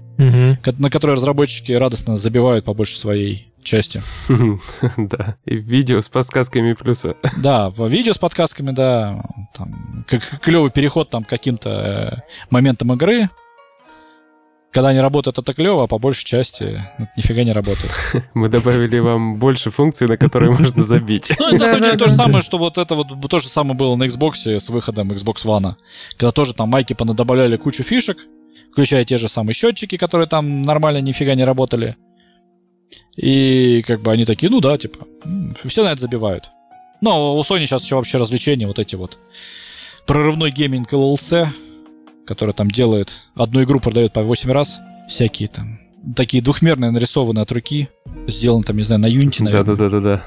[0.62, 4.00] ко- на которые разработчики радостно забивают по большей своей части.
[4.96, 7.16] Да, и видео с подсказками плюса.
[7.36, 10.04] Да, видео с подсказками, да, там,
[10.40, 13.28] клевый переход там к каким-то э, моментам игры.
[14.76, 17.90] Когда они работают, это клево, а по большей части ну, нифига не работает.
[18.34, 21.32] Мы добавили вам больше функций, на которые можно забить.
[21.38, 23.74] Ну, это на самом деле то же самое, что вот это вот то же самое
[23.74, 25.76] было на Xbox с выходом Xbox One.
[26.18, 28.18] Когда тоже там майки понадобавляли кучу фишек,
[28.70, 31.96] включая те же самые счетчики, которые там нормально нифига не работали.
[33.16, 35.06] И как бы они такие, ну да, типа,
[35.64, 36.50] все на это забивают.
[37.00, 39.16] Но у Sony сейчас еще вообще развлечения, вот эти вот
[40.06, 41.48] прорывной гейминг LLC,
[42.26, 45.78] который там делает, одну игру продает по 8 раз, всякие там,
[46.14, 47.88] такие двухмерные нарисованные от руки,
[48.26, 49.64] сделаны там, не знаю, на наверное.
[49.64, 50.24] Да-да-да-да-да.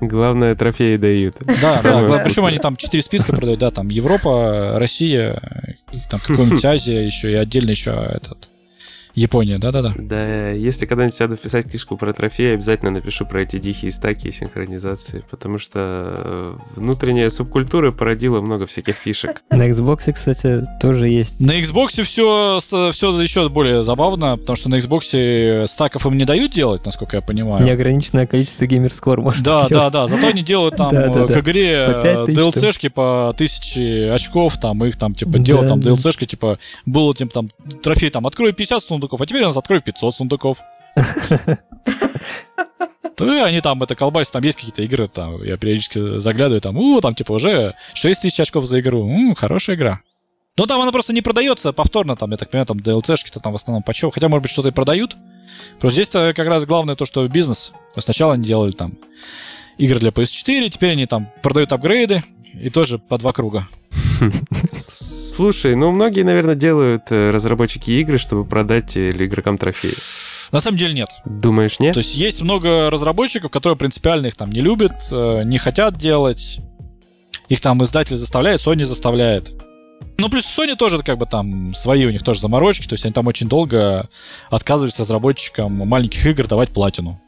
[0.00, 1.36] Главное, трофеи дают.
[1.60, 5.40] Да, Самое да, причем они там четыре списка продают, да, там Европа, Россия,
[5.92, 8.48] и там какая-нибудь Азия еще, и отдельно еще этот
[9.14, 9.94] Япония, да-да-да.
[9.96, 14.32] Да, если когда-нибудь сяду писать книжку про трофеи, обязательно напишу про эти дикие стаки и
[14.32, 19.42] синхронизации, потому что э, внутренняя субкультура породила много всяких фишек.
[19.50, 21.40] На Xbox, кстати, тоже есть.
[21.40, 26.52] На Xbox все, все еще более забавно, потому что на Xbox стаков им не дают
[26.52, 27.64] делать, насколько я понимаю.
[27.64, 29.92] Неограниченное количество геймер-скор можно Да, сделать.
[29.92, 34.10] да, да, зато они делают там Да, да, э, к игре По DLC-шки по тысяче
[34.12, 35.90] очков, там их там типа делают Да, там да.
[35.92, 37.50] DLC-шки, типа было типа там
[37.82, 40.58] трофей там открой 50 сундуков, а теперь у нас открой 500 сундуков.
[43.16, 46.76] То и они там это колбасят, там есть какие-то игры, там я периодически заглядываю, там,
[46.76, 50.00] у, там типа уже 6 тысяч очков за игру, М, хорошая игра.
[50.56, 53.56] Но там она просто не продается повторно, там, я так понимаю, там DLC-шки-то там в
[53.56, 54.10] основном почем.
[54.10, 55.16] Хотя, может быть, что-то и продают.
[55.80, 57.72] Просто здесь-то как раз главное то, что бизнес.
[57.96, 58.94] Сначала они делали там
[59.78, 63.66] игры для PS4, теперь они там продают апгрейды, и тоже по два круга.
[65.34, 69.94] Слушай, ну многие, наверное, делают э, разработчики игры, чтобы продать э, игрокам трофеи.
[70.52, 71.08] На самом деле нет.
[71.24, 71.94] Думаешь, нет?
[71.94, 76.60] То есть есть много разработчиков, которые принципиально их там не любят, э, не хотят делать.
[77.48, 79.52] Их там издатель заставляет, Sony заставляет.
[80.18, 83.12] Ну, плюс Sony тоже как бы там свои у них тоже заморочки, то есть они
[83.12, 84.08] там очень долго
[84.50, 87.20] отказывались разработчикам маленьких игр давать платину.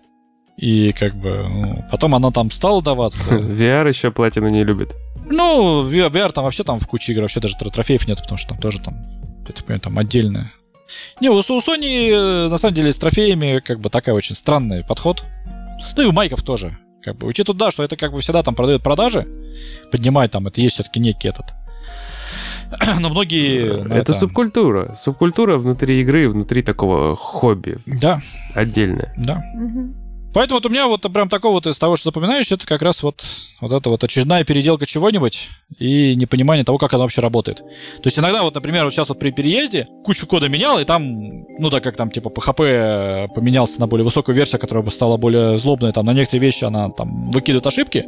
[0.57, 3.31] И как бы ну, потом оно там стало даваться.
[3.35, 4.95] VR еще платину не любит.
[5.27, 8.39] Ну, VR, VR там вообще там в куче игр вообще даже тро- трофеев нет, потому
[8.39, 8.95] что там тоже там,
[9.47, 10.53] я так понимаю, там отдельное.
[11.21, 14.85] Не, у, у Sony э, на самом деле с трофеями как бы такой очень странный
[14.85, 15.25] подход.
[15.97, 16.79] Ну и у Майков тоже.
[17.03, 19.27] Как бы, учитывая, да, что это как бы всегда там продает продажи,
[19.93, 21.55] поднимает там, это есть все-таки некий этот.
[23.01, 23.85] Но многие...
[23.85, 24.95] на это, субкультура.
[24.97, 27.79] Субкультура внутри игры, внутри такого хобби.
[27.87, 28.21] Да,
[28.55, 29.13] Отдельная.
[29.17, 29.43] да.
[29.55, 30.06] Мгм.
[30.37, 33.03] Поэтому вот у меня вот прям такого вот из того, что запоминаешь, это как раз
[33.03, 33.25] вот,
[33.63, 37.61] вот это вот очередная переделка чего-нибудь и непонимание того, как оно вообще работает.
[37.61, 41.47] То есть иногда вот, например, вот сейчас вот при переезде кучу кода менял, и там,
[41.59, 45.57] ну так как там типа PHP поменялся на более высокую версию, которая бы стала более
[45.57, 48.05] злобной, там на некоторые вещи она там выкидывает ошибки,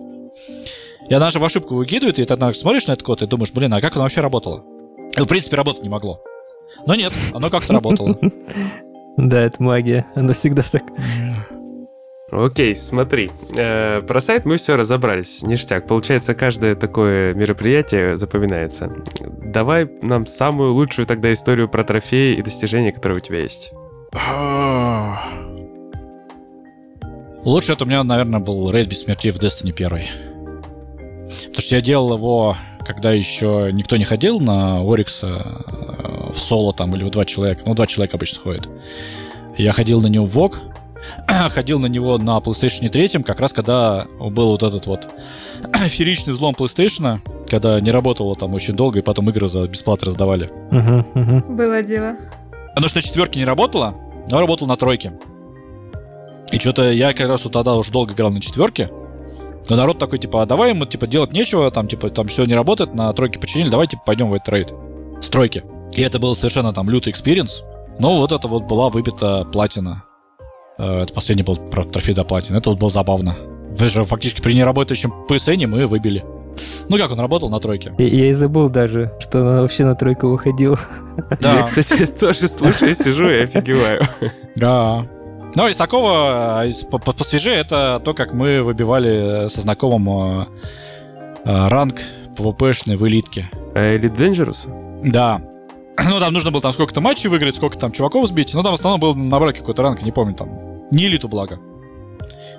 [1.08, 3.52] и она же в ошибку выкидывает, и ты однако смотришь на этот код и думаешь,
[3.52, 4.66] блин, а как оно вообще работало?
[5.16, 6.20] И, в принципе, работать не могло.
[6.84, 8.18] Но нет, оно как-то работало.
[9.18, 10.06] Да, это магия.
[10.14, 10.84] Оно всегда так.
[12.30, 13.30] Окей, смотри.
[13.56, 15.42] Э, про сайт мы все разобрались.
[15.42, 15.86] Ништяк.
[15.86, 18.92] Получается, каждое такое мероприятие запоминается.
[19.44, 23.72] Давай нам самую лучшую тогда историю про трофеи и достижения, которые у тебя есть.
[27.44, 29.88] Лучше это у меня, наверное, был рейд бессмертия в Destiny 1.
[31.48, 36.74] Потому что я делал его, когда еще никто не ходил на Орикса э, в соло
[36.74, 37.62] там или в два человека.
[37.64, 38.68] Ну, два человека обычно ходят.
[39.56, 40.60] Я ходил на него в ВОК,
[41.50, 45.08] ходил на него на PlayStation 3, как раз когда был вот этот вот
[45.74, 50.50] фееричный взлом PlayStation, когда не работало там очень долго, и потом игры за бесплатно раздавали.
[51.48, 52.16] Было дело.
[52.74, 53.94] Оно что на четверке не работало,
[54.30, 55.12] но работало на тройке.
[56.52, 58.90] И что-то я как раз вот тогда уже долго играл на четверке.
[59.68, 62.54] Но народ такой, типа, а давай ему, типа, делать нечего, там, типа, там все не
[62.54, 64.72] работает, на тройке починили, давай, типа, пойдем в этот рейд.
[65.20, 65.62] С тройки.
[65.94, 67.64] И это был совершенно там лютый experience.
[67.98, 70.04] Но вот это вот была выбита платина.
[70.78, 72.56] Э, Это последний был про трофей до платины.
[72.58, 73.34] Это вот было забавно.
[73.70, 76.24] Вы же фактически при неработающем PSN мы выбили.
[76.88, 77.92] Ну как он работал на тройке?
[77.98, 80.76] Я, я и забыл даже, что он вообще на тройку выходил.
[81.40, 84.08] Я, кстати, тоже слушаю, сижу и офигеваю.
[84.56, 85.06] Да.
[85.54, 90.08] Ну, из такого, а из по- по- посвежее, это то, как мы выбивали со знакомым
[90.42, 90.46] э,
[91.44, 92.00] э, ранг
[92.36, 93.48] PvP-шный в элитке.
[93.74, 94.68] А Elite Dangerous?
[95.08, 95.40] Да.
[96.08, 98.52] Ну, там нужно было там сколько-то матчей выиграть, сколько там чуваков сбить.
[98.54, 100.48] Ну, там в основном было набрать какой-то ранг, не помню, там.
[100.90, 101.58] Не элиту, благо.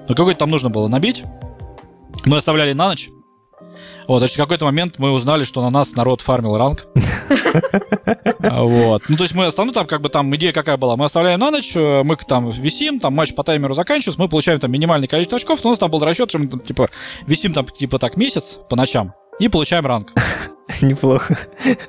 [0.07, 1.23] Но какой-то там нужно было набить.
[2.25, 3.09] Мы оставляли на ночь.
[4.07, 6.87] Вот, значит, в какой-то момент мы узнали, что на нас народ фармил ранг.
[8.41, 9.03] А, Вот.
[9.07, 10.95] Ну, то есть мы основном там, как бы там идея какая была.
[10.95, 14.59] Мы оставляем на ночь, э, мы там висим, там матч по таймеру заканчивается, мы получаем
[14.59, 16.89] там минимальное количество очков, но у нас там был расчет, что мы там, типа
[17.27, 20.13] висим там типа так месяц по ночам и получаем ранг.
[20.81, 21.37] Неплохо.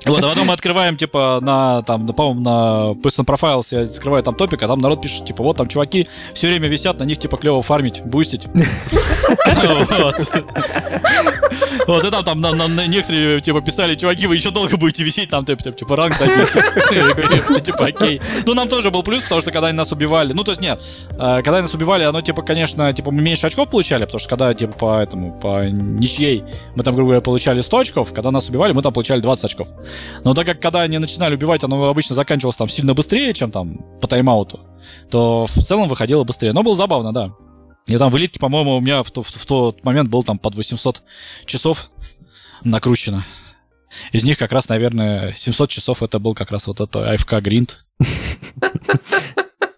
[0.05, 4.23] Вот, а потом мы открываем, типа, на, там, на, по-моему, на Person Profiles я открываю
[4.23, 7.19] там топик, а там народ пишет, типа, вот там чуваки все время висят, на них,
[7.19, 8.47] типа, клево фармить, бустить.
[11.87, 12.05] Вот.
[12.05, 15.71] И там, там, на- некоторые, типа, писали, чуваки, вы еще долго будете висеть, там, типа,
[15.71, 18.21] типа, ранг говорю, Типа, окей.
[18.45, 20.81] Ну, нам тоже был плюс, потому что когда они нас убивали, ну, то есть, нет,
[21.11, 24.53] э, когда нас убивали, оно, типа, конечно, типа, мы меньше очков получали, потому что когда,
[24.53, 26.43] типа, по этому, по ничьей,
[26.75, 29.67] мы там, грубо говоря, получали 100 очков, когда нас убивали, мы там получали 20 очков.
[30.23, 33.77] Но так как когда они начинали убивать, оно обычно заканчивалось там сильно быстрее, чем там
[34.01, 34.59] по тайм-ауту,
[35.09, 36.53] то в целом выходило быстрее.
[36.53, 37.33] Но было забавно, да.
[37.87, 40.55] И там в элитке, по-моему, у меня в, в- в тот момент был там под
[40.55, 41.01] 800
[41.45, 41.89] часов
[42.63, 43.23] накручено.
[44.13, 47.85] Из них как раз, наверное, 700 часов это был как раз вот это AFK Гринд.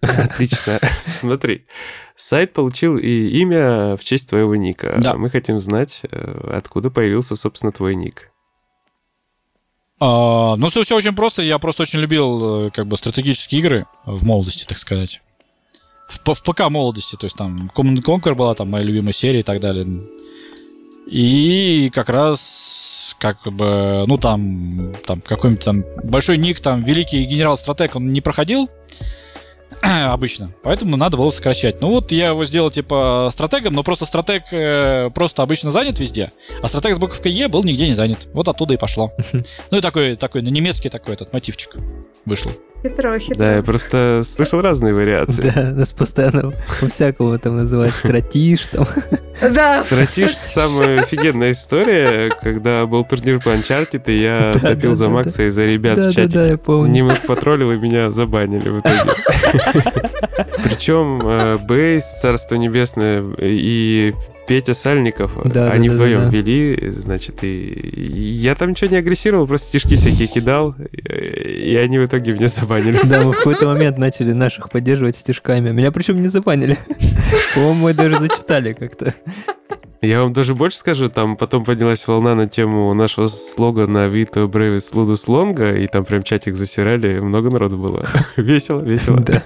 [0.00, 0.80] Отлично.
[1.02, 1.66] Смотри,
[2.14, 4.96] сайт получил и имя в честь твоего ника.
[5.00, 5.14] Да.
[5.14, 8.30] Мы хотим знать, э, откуда появился, собственно, твой ник.
[10.00, 11.42] А, ну, все, очень просто.
[11.42, 15.20] Я просто очень любил э, как бы стратегические игры в молодости, так сказать.
[16.08, 19.44] В, в ПК молодости, то есть там Command Conquer была там моя любимая серия и
[19.44, 19.86] так далее.
[21.06, 27.96] И как раз как бы, ну там, там какой-нибудь там большой ник, там великий генерал-стратег,
[27.96, 28.68] он не проходил
[30.06, 31.80] обычно, поэтому надо было сокращать.
[31.80, 36.30] Ну вот я его сделал типа стратегом, но просто стратег э, просто обычно занят везде,
[36.62, 38.28] а стратег с буковкой Е был нигде не занят.
[38.32, 39.12] Вот оттуда и пошло.
[39.70, 41.76] Ну и такой, такой, на немецкий такой этот мотивчик
[42.24, 42.50] вышел.
[42.84, 43.38] Хитро, хитро.
[43.38, 45.50] Да, я просто слышал разные вариации.
[45.54, 48.86] Да, нас постоянно по-всякому там называют стратиш, там.
[49.40, 49.82] Да.
[49.84, 55.04] Стратиш самая офигенная история, когда был турнир по Uncharted, и я Да, топил да, за
[55.06, 56.48] да, Макса из-за ребят в чатике.
[56.50, 56.92] я помню.
[56.92, 59.14] Немного потроллил, и меня забанили в итоге.
[60.62, 64.12] Причем э, Бейс, Царство Небесное и
[64.46, 66.28] Петя Сальников, Да, они да, да, вдвоем да.
[66.30, 71.98] вели, значит, и и я там ничего не агрессировал, просто стишки всякие кидал, и они
[71.98, 73.00] в итоге меня забанили.
[73.04, 75.70] Да, мы в какой-то момент начали наших поддерживать стишками.
[75.70, 76.78] Меня причем не забанили.
[77.54, 79.14] По-моему, мы даже зачитали как-то.
[80.00, 84.92] Я вам даже больше скажу, там потом поднялась волна на тему нашего слогана «Vito Brevis
[84.92, 88.04] Ludus Longa», и там прям чатик засирали, много народу было.
[88.36, 89.20] Весело, весело.
[89.20, 89.42] Да.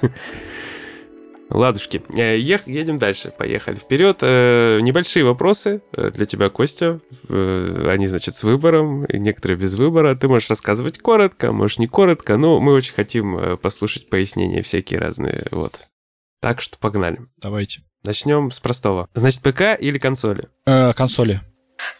[1.51, 4.19] Ладушки, э, ех- едем дальше, поехали вперед.
[4.21, 7.01] Э, Небольшие вопросы э, для тебя, Костя.
[7.29, 10.15] Э, Они, значит, с выбором, и некоторые без выбора.
[10.15, 15.01] Ты можешь рассказывать коротко, можешь не коротко, но мы очень хотим э, послушать пояснения всякие
[15.01, 15.81] разные, вот.
[16.41, 17.21] Так что погнали.
[17.39, 17.81] Давайте.
[18.05, 19.09] Начнем с простого.
[19.15, 20.45] Значит, ПК или консоли?
[20.67, 21.41] Э, консоли.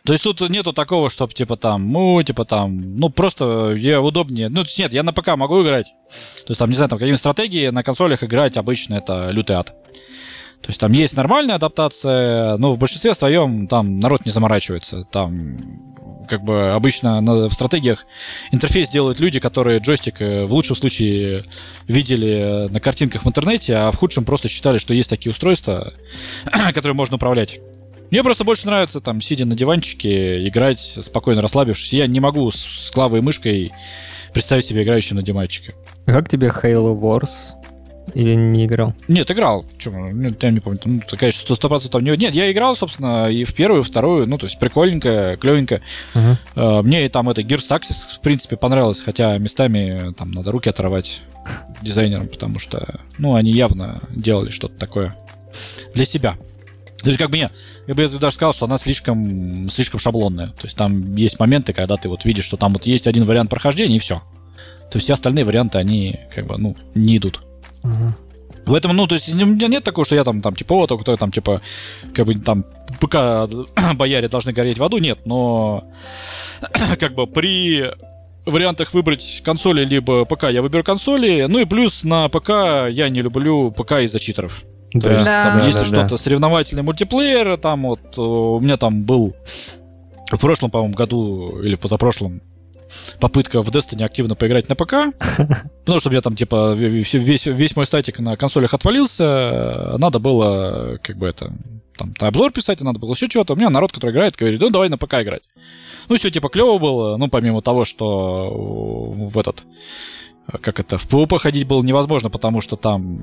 [0.05, 4.49] То есть тут нету такого, чтобы типа там, ну, типа там, ну просто я удобнее.
[4.49, 5.87] Ну, то есть нет, я на ПК могу играть.
[6.47, 9.75] То есть там, не знаю, там какие-нибудь стратегии на консолях играть обычно это лютый ад.
[10.63, 15.05] То есть там есть нормальная адаптация, но в большинстве своем там народ не заморачивается.
[15.05, 15.57] Там
[16.29, 18.05] как бы обычно на, в стратегиях
[18.53, 21.45] интерфейс делают люди, которые джойстик э, в лучшем случае
[21.87, 25.93] видели на картинках в интернете, а в худшем просто считали, что есть такие устройства,
[26.75, 27.61] которые можно управлять.
[28.11, 31.93] Мне просто больше нравится там, сидя на диванчике, играть, спокойно расслабившись.
[31.93, 33.73] Я не могу с клавой и мышкой
[34.33, 35.73] представить себе играющим на диванчике.
[36.07, 37.55] А Как тебе Halo Wars?
[38.15, 38.95] Или не играл?
[39.07, 39.67] Нет, играл.
[39.79, 40.09] Чему?
[40.11, 40.79] Ну, Я не помню.
[40.85, 42.17] Ну, такая сто процентов не...
[42.17, 44.27] Нет, я играл, собственно, и в первую, и вторую.
[44.27, 45.83] Ну, то есть прикольненько, клевенько.
[46.15, 46.39] Ага.
[46.55, 50.71] Э, Мне и там это Gears Tactics, в принципе, понравилось, хотя местами там надо руки
[50.71, 51.21] оторвать
[51.83, 55.15] дизайнерам, потому что, ну, они явно делали что-то такое
[55.95, 56.37] для себя.
[57.03, 57.53] То есть, как бы нет,
[57.87, 60.49] я бы даже сказал, что она слишком, слишком шаблонная.
[60.49, 63.51] То есть там есть моменты, когда ты вот видишь, что там вот есть один вариант
[63.51, 64.17] прохождения, и все.
[64.91, 67.43] То есть все остальные варианты, они как бы, ну, не идут.
[67.83, 68.17] Ага.
[68.67, 71.01] В этом, ну, то есть у меня нет такого, что я там, там типа, вот,
[71.01, 71.63] кто там, типа,
[72.15, 72.65] как бы там
[73.01, 73.49] ПК
[73.95, 75.85] бояре должны гореть в аду, нет, но
[76.99, 77.85] как бы при
[78.45, 82.51] вариантах выбрать консоли либо ПК я выберу консоли, ну и плюс на ПК
[82.91, 84.65] я не люблю ПК из-за читеров.
[84.93, 85.13] То Да.
[85.13, 85.43] есть Да.
[85.43, 86.17] там Да, если да, что-то да.
[86.17, 89.35] соревновательный мультиплеер, там вот э, у меня там был
[90.31, 92.41] в прошлом, по-моему, году или позапрошлом
[93.21, 94.95] попытка в Destiny активно поиграть на ПК,
[95.85, 100.19] потому что у меня там типа весь, весь, весь мой статик на консолях отвалился, надо
[100.19, 101.53] было как бы это
[101.99, 103.53] там обзор писать, надо было еще что-то.
[103.55, 105.43] У меня народ, который играет, говорит, ну давай на ПК играть.
[106.09, 109.65] Ну, все типа клево было, ну, помимо того, что в этот
[110.51, 113.21] как это, в ПВП ходить было невозможно, потому что там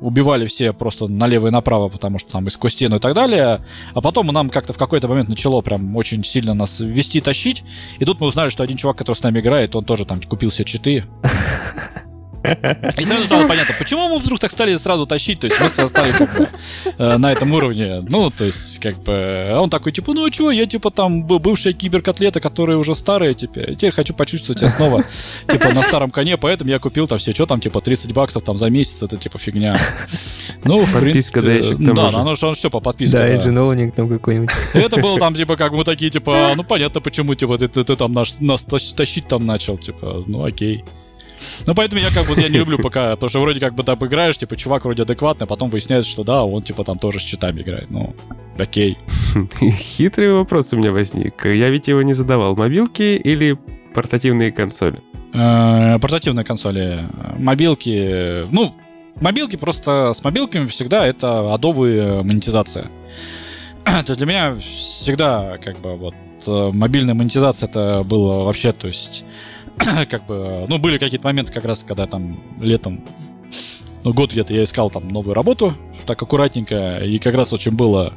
[0.00, 3.60] убивали все просто налево и направо, потому что там и сквозь и так далее.
[3.94, 7.64] А потом нам как-то в какой-то момент начало прям очень сильно нас вести, тащить.
[7.98, 10.52] И тут мы узнали, что один чувак, который с нами играет, он тоже там купил
[10.52, 11.04] себе читы.
[12.44, 16.12] И сразу стало понятно, почему мы вдруг так стали сразу тащить, то есть мы стали
[16.12, 16.48] как бы
[16.98, 20.30] э, на этом уровне, ну, то есть как бы, а он такой, типа, ну а
[20.30, 25.04] чё, я типа там бывшая киберкотлета, которые уже старые теперь, теперь хочу почувствовать себя снова,
[25.50, 28.56] типа, на старом коне, поэтому я купил там все, что там, типа, 30 баксов там
[28.56, 29.80] за месяц, это типа фигня.
[30.64, 32.16] Ну, в Подписка, принципе, да, тому да, же.
[32.18, 33.16] оно же все по подписке.
[33.18, 33.34] Да, да.
[33.34, 34.50] и джиновник там какой-нибудь.
[34.74, 37.96] Это было там, типа, как мы такие, типа, ну понятно, почему, типа, ты, ты- ты
[37.96, 40.84] там наш, нас тащ- тащить там начал, типа, ну окей.
[41.66, 43.98] Ну, поэтому я как бы, я не люблю пока, потому что вроде как бы там
[44.04, 47.22] играешь, типа, чувак вроде адекватный, а потом выясняется, что да, он, типа, там тоже с
[47.22, 48.14] читами играет, ну,
[48.58, 48.98] окей.
[49.60, 51.44] Хитрый вопрос у меня возник.
[51.44, 52.56] Я ведь его не задавал.
[52.56, 53.58] Мобилки или
[53.94, 55.00] портативные консоли?
[55.34, 56.98] Э, Портативные консоли,
[57.38, 58.74] мобилки, ну,
[59.20, 62.86] мобилки просто, с мобилками всегда это адовая монетизация.
[63.84, 66.14] То есть для меня всегда, как бы, вот,
[66.46, 69.24] э, мобильная монетизация это было вообще, то есть,
[70.10, 73.00] как бы, ну, были какие-то моменты как раз, когда там летом,
[74.04, 75.74] ну, год где-то я искал там новую работу,
[76.06, 78.14] так аккуратненько, и как раз очень было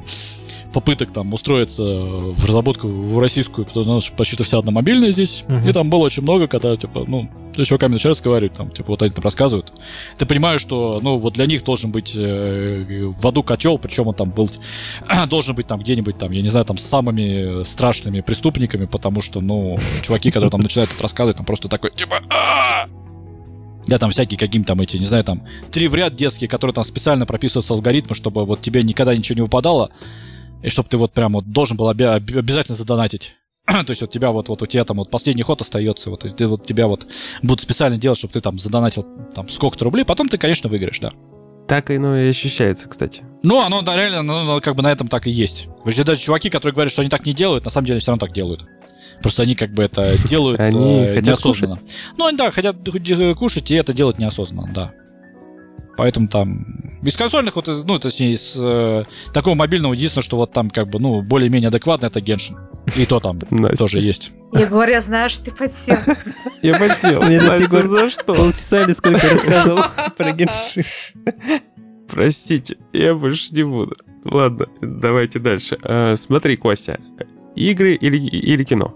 [0.74, 5.43] попыток там устроиться в разработку в российскую, потому что почти вся одна мобильная здесь.
[5.47, 5.67] Мгм.
[5.67, 9.01] И там было очень много, когда, типа, ну, с чуваками начали разговаривать, там, типа, вот
[9.01, 9.74] они там рассказывают.
[10.17, 14.15] Ты понимаешь, что, ну, вот для них должен быть э, в аду котел, причем он
[14.15, 14.49] там был,
[15.28, 19.41] должен быть там где-нибудь там, я не знаю, там с самыми страшными преступниками, потому что,
[19.41, 22.88] ну, чуваки, которые там начинают это рассказывать, там просто такой, типа, «А!»
[23.88, 25.41] Да, там всякие какие-то там эти, не знаю, там,
[25.72, 29.41] три в ряд детские, которые там специально прописываются алгоритмы, чтобы вот тебе никогда ничего не
[29.41, 29.91] выпадало,
[30.64, 33.36] и чтобы ты вот прям вот должен был обя- об- обязательно задонатить.
[33.66, 36.30] То есть вот тебя вот, вот у тебя там вот последний ход остается, вот, и
[36.30, 37.07] ты вот тебя вот
[37.41, 41.12] будут специально делать, чтобы ты там задонатил там сколько-то рублей, потом ты, конечно, выиграешь, да.
[41.68, 43.24] Так оно и ощущается, кстати.
[43.43, 45.68] Ну, оно да, реально, ну, ну, как бы на этом так и есть.
[45.88, 48.20] Что даже чуваки, которые говорят, что они так не делают, на самом деле все равно
[48.26, 48.66] так делают.
[49.22, 51.80] Просто они как бы это делают Они э, неосознанно.
[52.18, 52.76] Ну, они, да, хотят
[53.38, 54.93] кушать, и это делать неосознанно, да.
[55.98, 56.66] Поэтому там
[57.02, 59.04] без консольных, вот, из- ну, точнее, из э,
[59.34, 62.58] такого мобильного, единственное, что вот там как бы, ну, более-менее адекватно, это Геншин.
[62.96, 63.40] И то там
[63.78, 64.32] тоже есть.
[64.54, 65.98] Егор, я знаю, что ты подсел.
[66.62, 67.22] Я подсел.
[67.24, 68.34] Мне Егор за что?
[68.34, 69.84] Полчаса или сколько рассказывал
[70.18, 70.84] про генши.
[72.10, 73.96] Простите, я больше не буду.
[74.26, 75.78] Ладно, давайте дальше.
[75.84, 77.00] А, смотри, Костя,
[77.56, 78.94] игры или, или кино?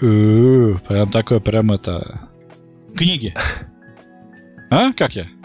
[0.00, 2.28] Э, Прям такое, прям это...
[2.96, 3.34] Книги.
[4.74, 4.92] А?
[4.92, 5.26] Как я?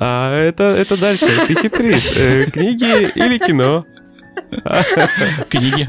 [0.00, 2.10] А это, это дальше, ты хитришь.
[2.16, 3.84] Э, Книги или кино?
[5.48, 5.88] Книги.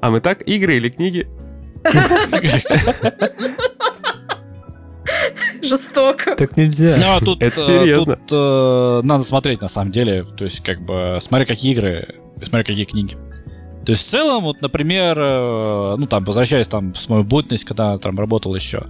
[0.00, 1.28] А мы так, игры или книги?
[5.62, 6.34] Жестоко.
[6.36, 6.96] Так нельзя.
[6.98, 8.16] Ну, а тут, Это э, серьезно.
[8.16, 10.24] тут, э, надо смотреть, на самом деле.
[10.24, 13.16] То есть, как бы, смотри, какие игры, смотри, какие книги.
[13.84, 17.98] То есть, в целом, вот, например, э, ну, там, возвращаясь там с мою бытность, когда
[17.98, 18.86] там работал еще,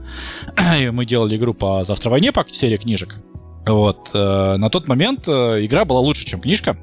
[0.92, 3.16] мы делали игру по «Завтра войне», по серии книжек.
[3.66, 6.76] Вот, э, на тот момент э, игра была лучше, чем книжка,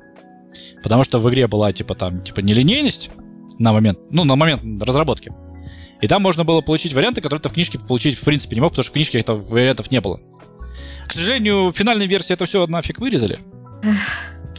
[0.83, 3.11] потому что в игре была, типа, там, типа, нелинейность,
[3.59, 5.31] на момент, ну, на момент разработки.
[6.01, 8.71] И там можно было получить варианты, которые ты в книжке получить в принципе не мог,
[8.71, 10.19] потому что в книжке этих вариантов не было.
[11.05, 13.37] К сожалению, в финальной версии это все нафиг вырезали.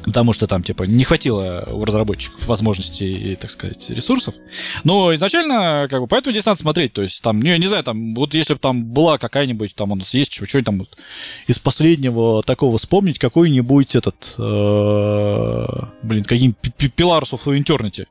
[0.04, 4.34] Потому что там, типа, не хватило у разработчиков возможностей и, так сказать, ресурсов.
[4.82, 6.92] Но изначально, как бы, поэтому здесь надо смотреть.
[6.92, 9.94] То есть, там, не, не знаю, там, вот если бы там была какая-нибудь, там у
[9.94, 10.98] нас есть что-нибудь там вот,
[11.46, 15.66] из последнего такого вспомнить, какой-нибудь этот, э,
[16.02, 18.06] блин, каким Pillars of Eternity.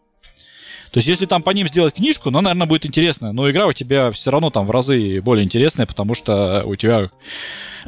[0.91, 3.31] То есть, если там по ним сделать книжку, ну, наверное, будет интересно.
[3.31, 7.09] Но игра у тебя все равно там в разы более интересная, потому что у тебя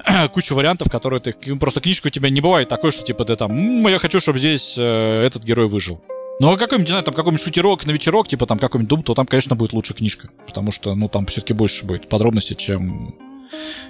[0.34, 1.34] куча вариантов, которые ты...
[1.58, 4.76] Просто книжка у тебя не бывает такой, что типа ты там, я хочу, чтобы здесь
[4.78, 6.02] э, этот герой выжил.
[6.40, 9.14] Ну, а какой-нибудь, не знаю, там какой-нибудь шутерок на вечерок, типа там какой-нибудь Дум, то
[9.14, 10.30] там, конечно, будет лучше книжка.
[10.48, 13.14] Потому что, ну, там все-таки больше будет подробностей, чем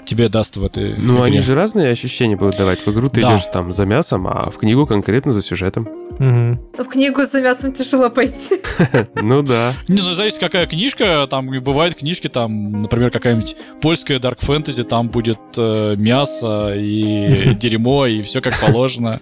[0.06, 1.24] тебе даст в этой Ну, игре.
[1.26, 2.86] они же разные ощущения будут давать.
[2.86, 3.36] В игру ты Да.
[3.36, 5.88] идешь там за мясом, а в книгу конкретно за сюжетом.
[6.20, 6.60] Мгм.
[6.78, 8.62] В книгу за мясом тяжело пойти.
[9.16, 9.72] Ну да.
[9.88, 11.28] Не, ну, зависит, какая книжка.
[11.30, 18.08] Там бывают книжки, там, например, какая-нибудь польская Dark Fantasy, там будет э, мясо и дерьмо,
[18.08, 19.20] и все как положено.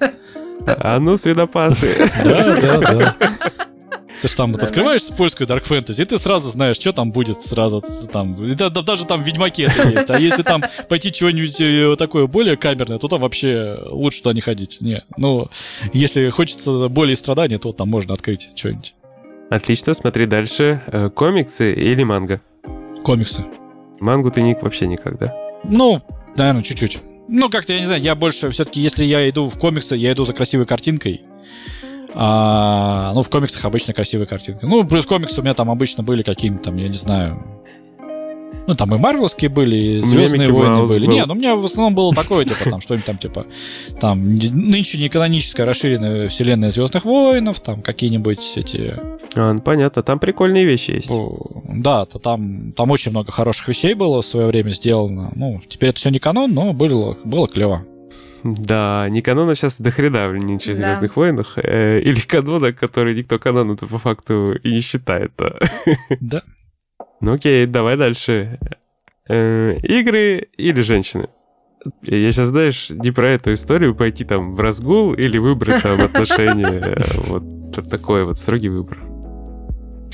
[0.66, 2.10] А ну, свинопасы.
[2.24, 3.16] Да, да, да.
[4.22, 7.42] Ты же там вот открываешь польскую Dark Fantasy, и ты сразу знаешь, что там будет
[7.42, 8.36] сразу там.
[8.36, 10.10] Даже там в Ведьмаке это есть.
[10.12, 14.42] А если там пойти чего-нибудь э, такое более камерное, то там вообще лучше туда не
[14.42, 14.80] ходить.
[14.80, 15.04] Не.
[15.18, 15.50] Ну,
[15.92, 18.94] если хочется боли и страдания, то там можно открыть что-нибудь.
[19.50, 20.84] Отлично, смотри дальше.
[20.86, 22.42] Э, Комиксы или манга?
[23.04, 23.44] Комиксы.
[24.00, 25.36] Мангу ты не, вообще никак, да?
[25.64, 26.02] Ну,
[26.36, 27.00] наверное, чуть-чуть.
[27.28, 30.26] Ну, как-то, я не знаю, я больше все-таки, если я иду в комиксы, я иду
[30.26, 31.22] за красивой картинкой.
[32.14, 34.68] А, ну, в комиксах обычно красивая картинка.
[34.68, 37.42] Ну, плюс комиксы у меня там обычно были какими-то, там, я не знаю.
[38.68, 41.06] Ну, там и Марвелские были, и Звездные войны Маус были.
[41.06, 41.14] был.
[41.14, 43.46] Не, ну у меня в основном было такое, типа, там, что-нибудь там, типа,
[44.00, 48.94] там, нынче не каноническая расширенная вселенная Звездных войнов, там, какие-нибудь эти
[49.36, 51.12] А, ну, понятно, там прикольные вещи есть.
[51.70, 55.32] Да, то там, там очень много хороших вещей было в свое время сделано.
[55.36, 57.86] Ну, теперь это все не канон, но было, было клево.
[58.44, 60.86] Да, не канона сейчас до хрена в ничего в Да.
[60.86, 61.54] Звездных войнах.
[61.58, 65.32] э, или канона, который никто каноном-то по факту и не считает.
[66.20, 66.42] Да.
[67.20, 68.60] Ну окей, давай дальше.
[69.30, 71.30] Э, игры или женщины?
[72.04, 76.98] Я сейчас, знаешь, не про эту историю пойти там в разгул или выбрать там отношения.
[77.28, 78.98] Вот такой вот строгий выбор.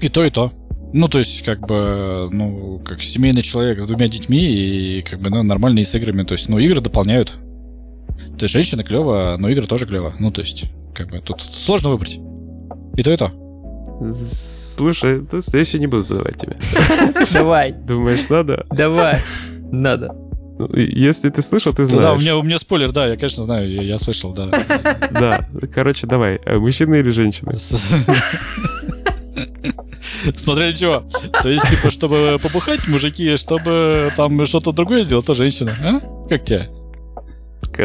[0.02, 0.52] И то, и то.
[0.94, 5.30] Ну, то есть, как бы, ну, как семейный человек с двумя детьми и, как бы,
[5.30, 6.24] ну, нормальные с играми.
[6.24, 7.34] То есть, ну, игры дополняют.
[8.38, 10.14] То есть, женщина клево, но игры тоже клево.
[10.20, 12.20] Ну, то есть, как бы, тут сложно выбрать.
[12.96, 13.32] И то, и то.
[14.14, 16.58] Слушай, то еще не буду задавать тебе.
[17.34, 18.66] Давай, Думаешь, надо?
[18.70, 19.22] давай.
[19.72, 20.14] Надо.
[20.60, 22.20] Ну, Если ты слышал, ты Да, у знаешь.
[22.22, 24.48] меня, у меня спойлер, да, я, конечно, знаю, я, я слышал, да.
[25.12, 26.40] Да, короче, давай.
[26.46, 27.54] э, Мужчины или женщины?
[30.36, 31.04] Смотря чего.
[31.44, 35.74] То есть, типа, чтобы побухать, мужики, чтобы там что-то другое сделать, то женщина.
[35.84, 36.28] А?
[36.30, 36.70] Как тебе?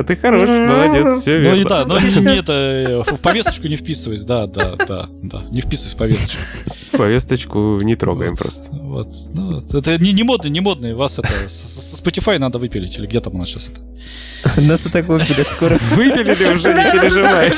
[0.07, 1.65] Ты хорош, Ну, молодец, все Ну и верно.
[1.69, 5.61] да, но не, не это, э, в повесточку не вписывайся, да, да, да, да, не
[5.61, 6.43] вписывайся в повесточку.
[6.97, 8.73] Повесточку не трогаем Вот, просто.
[8.73, 9.75] Вот, ну, вот.
[9.75, 13.21] это не, не модный, не модный, вас это, с, с Spotify надо выпилить, или где
[13.21, 14.61] там у нас сейчас это?
[14.63, 15.77] Нас и так выпилят скоро.
[15.91, 17.53] Выпилили уже, не переживай.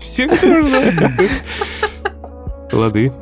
[0.00, 0.80] Всем нужно.
[2.72, 3.12] Лады.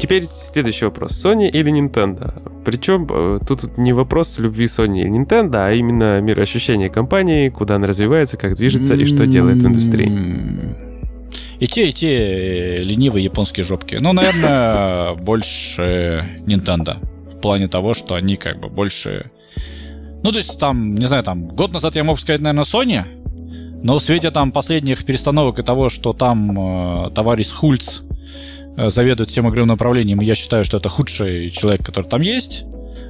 [0.00, 1.22] Теперь следующий вопрос.
[1.22, 2.42] Sony или Nintendo?
[2.64, 7.86] Причем э, тут не вопрос любви Sony или Nintendo, а именно мироощущение компании, куда она
[7.86, 10.10] развивается, как движется и что делает в индустрии.
[11.58, 13.98] И те, и те э, ленивые японские жопки.
[14.00, 16.96] Ну, наверное, больше Nintendo.
[17.36, 19.30] В плане того, что они как бы больше...
[20.22, 23.04] Ну, то есть там, не знаю, там, год назад я мог сказать, наверное, Sony,
[23.82, 28.00] но в свете там последних перестановок и того, что там э, товарищ Хульц
[28.76, 32.64] заведует всем игровым направлением, и я считаю, что это худший человек, который там есть,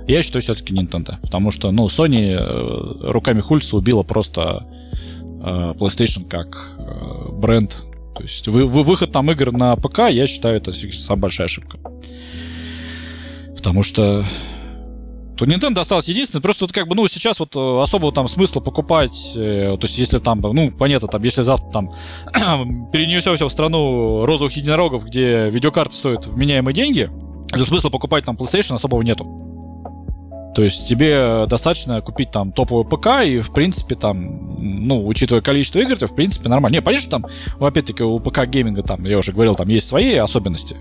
[0.07, 1.17] я считаю все-таки Nintendo.
[1.23, 4.67] Потому что, ну, Sony э, руками Хульца убила просто
[5.13, 7.85] э, PlayStation как э, бренд.
[8.17, 11.79] То есть вы, вы- выход там игр на ПК, я считаю, это самая большая ошибка.
[13.57, 14.25] Потому что
[15.41, 18.61] то Nintendo осталось единственное, просто вот как бы, ну, сейчас вот э, особого там смысла
[18.61, 21.93] покупать, э, то есть если там, ну, понятно, там, если завтра там
[22.93, 27.09] перенесемся в страну розовых единорогов, где видеокарты стоят вменяемые деньги,
[27.49, 29.50] то смысла покупать там PlayStation особого нету.
[30.55, 35.79] То есть тебе достаточно купить там топовый ПК, и в принципе там, ну, учитывая количество
[35.79, 36.77] игр, то в принципе нормально.
[36.77, 37.27] Не, что там,
[37.61, 40.77] опять-таки, у ПК гейминга там, я уже говорил, там есть свои особенности.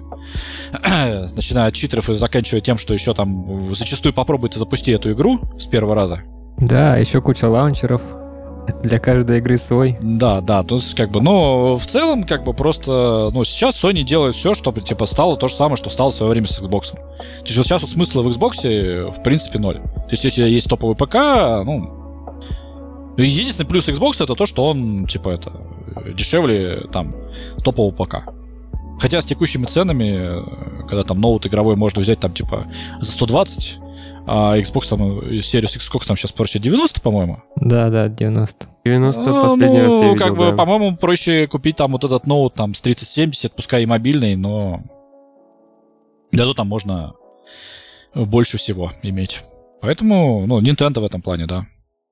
[0.83, 5.67] Начиная от читеров и заканчивая тем, что еще там зачастую попробуйте запусти эту игру с
[5.67, 6.23] первого раза.
[6.57, 8.01] Да, еще куча лаунчеров.
[8.83, 9.97] Для каждой игры свой.
[10.01, 14.03] Да, да, то есть как бы, но в целом как бы просто, ну сейчас Sony
[14.03, 16.93] делает все, чтобы типа стало то же самое, что стало в свое время с Xbox.
[16.93, 19.75] То есть вот сейчас вот смысла в Xbox в принципе ноль.
[19.75, 21.15] То есть если есть топовый ПК,
[21.65, 25.51] ну единственный плюс Xbox это то, что он типа это
[26.13, 27.15] дешевле там
[27.63, 28.29] топового ПК.
[28.99, 32.67] Хотя с текущими ценами, когда там ноут игровой можно взять там типа
[32.99, 33.79] за 120,
[34.27, 36.59] а Xbox там Series X сколько там сейчас проще?
[36.59, 37.37] 90, по-моему?
[37.55, 38.67] Да, да, 90.
[38.85, 40.51] 90 А, последний раз я ну, видел, как бы, да.
[40.53, 44.81] по-моему, проще купить там вот этот ноут там с 3070, пускай и мобильный, но
[46.31, 47.13] зато там можно
[48.15, 49.41] больше всего иметь.
[49.81, 51.65] Поэтому, ну, Nintendo в этом плане, да.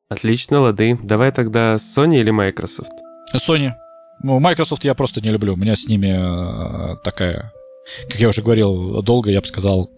[0.09, 0.97] Отлично, лады.
[1.03, 2.93] Давай тогда Sony или Microsoft?
[3.35, 3.71] Sony.
[4.23, 5.53] Ну, Microsoft я просто не люблю.
[5.53, 7.51] У меня с ними э, такая,
[8.09, 9.91] как я уже говорил, долго, я бы сказал,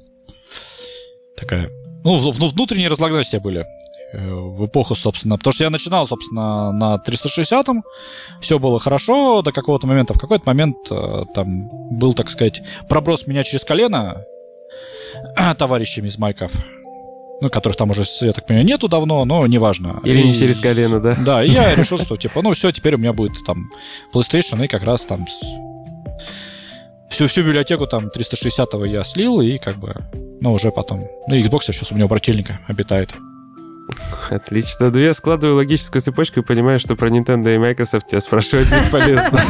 [1.38, 1.70] такая...
[2.04, 3.66] Ну, в- внутренние разногласия были
[4.14, 5.38] э, в эпоху, собственно.
[5.38, 7.84] Потому что я начинал, собственно, на 360-м.
[8.42, 10.14] Все было хорошо до какого-то момента.
[10.14, 14.24] В какой-то момент э, там был, так сказать, проброс меня через колено
[15.58, 16.52] товарищами из майков.
[17.42, 20.02] Ну, которых там уже, я так понимаю, нету давно, но неважно.
[20.04, 21.16] Или не И- через колено, да?
[21.16, 23.70] да, и я решил, что типа, ну все, теперь у меня будет там
[24.14, 25.26] PlayStation, и как раз там
[27.10, 29.94] всю, всю библиотеку там 360-го я слил, и как бы,
[30.42, 31.04] ну уже потом.
[31.28, 33.14] Ну, Xbox сейчас у меня у брательника обитает.
[34.30, 34.92] Отлично.
[34.92, 39.42] Да я складываю логическую цепочку и понимаю, что про Nintendo и Microsoft тебя спрашивать бесполезно.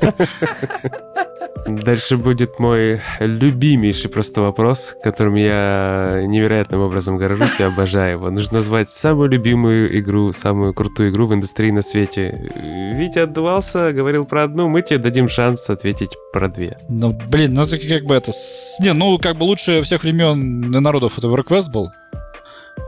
[1.66, 8.30] Дальше будет мой любимейший просто вопрос, которым я невероятным образом горжусь и обожаю его.
[8.30, 12.50] Нужно назвать самую любимую игру, самую крутую игру в индустрии на свете.
[12.94, 16.76] Витя отдувался, говорил про одну, мы тебе дадим шанс ответить про две.
[16.88, 18.32] Ну, блин, ну это как бы это...
[18.80, 21.90] Не, ну как бы лучше всех времен и народов это EverQuest был.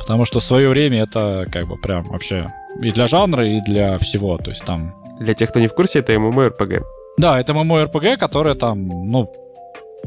[0.00, 3.98] Потому что в свое время это как бы прям вообще и для жанра, и для
[3.98, 4.36] всего.
[4.38, 6.82] То есть там Для тех, кто не в курсе, это MMORPG.
[7.18, 9.30] Да, это MMORPG, которое там, ну,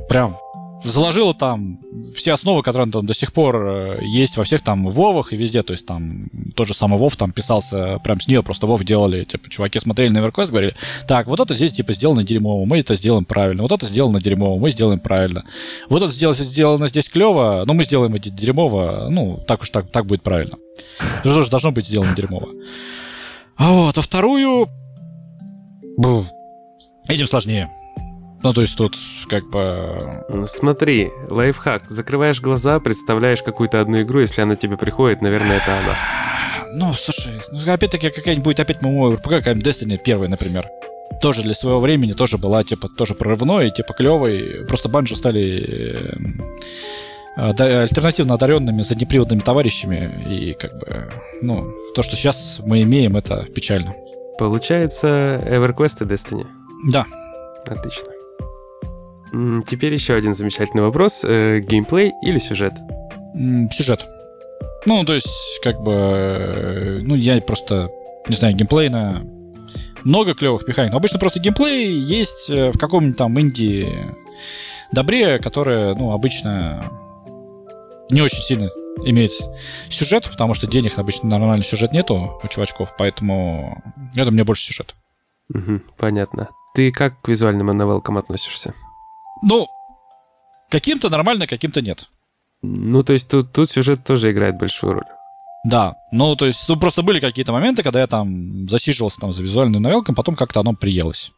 [0.07, 0.38] прям
[0.84, 1.80] заложило там
[2.16, 5.62] все основы, которые там до сих пор э, есть во всех там Вовах и везде.
[5.62, 9.24] То есть там тот же самый Вов там писался прям с нее, просто Вов делали,
[9.24, 10.76] типа, чуваки смотрели на EverQuest, говорили,
[11.07, 14.59] так, вот это здесь типа сделано дерьмово, мы это сделаем правильно, вот это сделано дерьмово,
[14.59, 15.43] мы сделаем правильно.
[15.89, 19.91] Вот это сделано, сделано здесь клево, но мы сделаем это дерьмово, ну, так уж так,
[19.91, 20.57] так будет правильно.
[21.24, 22.49] Ну что ж, должно быть сделано дерьмово.
[23.55, 24.68] А вот, а вторую...
[25.97, 26.26] Бу,
[27.12, 27.70] Этим сложнее.
[28.41, 28.95] Ну, то есть тут
[29.30, 30.24] как бы...
[30.30, 31.89] Ну, Смотри, лайфхак.
[31.89, 35.95] Закрываешь глаза, представляешь какую-то одну игру, если она тебе приходит, наверное, это она.
[36.74, 40.68] Ну, слушай, ну, опять-таки какая-нибудь будет опять ММО РПГ, какая-нибудь Destiny первая, например.
[41.22, 44.66] Тоже для своего времени тоже была, типа, тоже прорывной, типа, клевой.
[44.68, 45.99] Просто банжи стали
[47.36, 50.26] э, да, альтернативно одаренными заднеприводными товарищами.
[50.30, 53.93] И как бы, ну, то, что сейчас мы имеем, это печально.
[54.39, 56.47] Получается, EverQuest и Destiny.
[56.88, 57.06] Да.
[57.66, 58.10] Отлично.
[59.68, 61.22] Теперь еще один замечательный вопрос.
[61.24, 62.74] Э, Геймплей или сюжет?
[63.72, 64.06] Сюжет.
[64.86, 65.30] Ну, то есть,
[65.64, 67.90] как бы, э, ну, я просто,
[68.28, 69.24] не знаю, геймплейно
[70.04, 70.92] много клевых механик.
[70.92, 73.88] Но обычно просто геймплей есть э, в каком-нибудь там инди
[74.92, 76.84] добре, которое, ну, обычно
[78.10, 78.70] не очень сильно
[79.06, 79.32] имеет
[79.90, 83.82] сюжет, потому что денег обычно на нормальный сюжет нету у чувачков, поэтому
[84.16, 84.96] это мне больше сюжет.
[85.50, 86.50] Мгм, понятно.
[86.74, 88.74] Ты как к визуальным новелкам относишься?
[89.44, 89.68] Ну,
[90.70, 92.10] каким-то нормально, каким-то нет.
[92.62, 95.06] Ну, то есть тут, тут сюжет тоже играет большую роль.
[95.64, 99.44] Да, ну то есть, ну просто были какие-то моменты, когда я там засиживался там за
[99.44, 101.32] визуальным новелком, потом как-то оно приелось.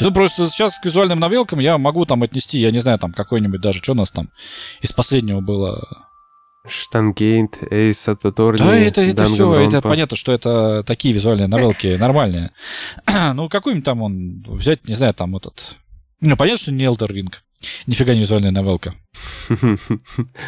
[0.00, 3.60] Ну просто сейчас к визуальным новелкам я могу там отнести, я не знаю, там какой-нибудь
[3.60, 4.30] даже, что у нас там
[4.80, 5.86] из последнего было.
[6.66, 12.52] Штангейнт, Эйс Ататорни, Да, это, это все, это понятно, что это такие визуальные новелки нормальные.
[13.34, 15.76] ну какой-нибудь там он взять, не знаю, там этот...
[16.20, 17.32] Ну понятно, что не Elder Ring.
[17.86, 18.94] Нифига не визуальная новелка.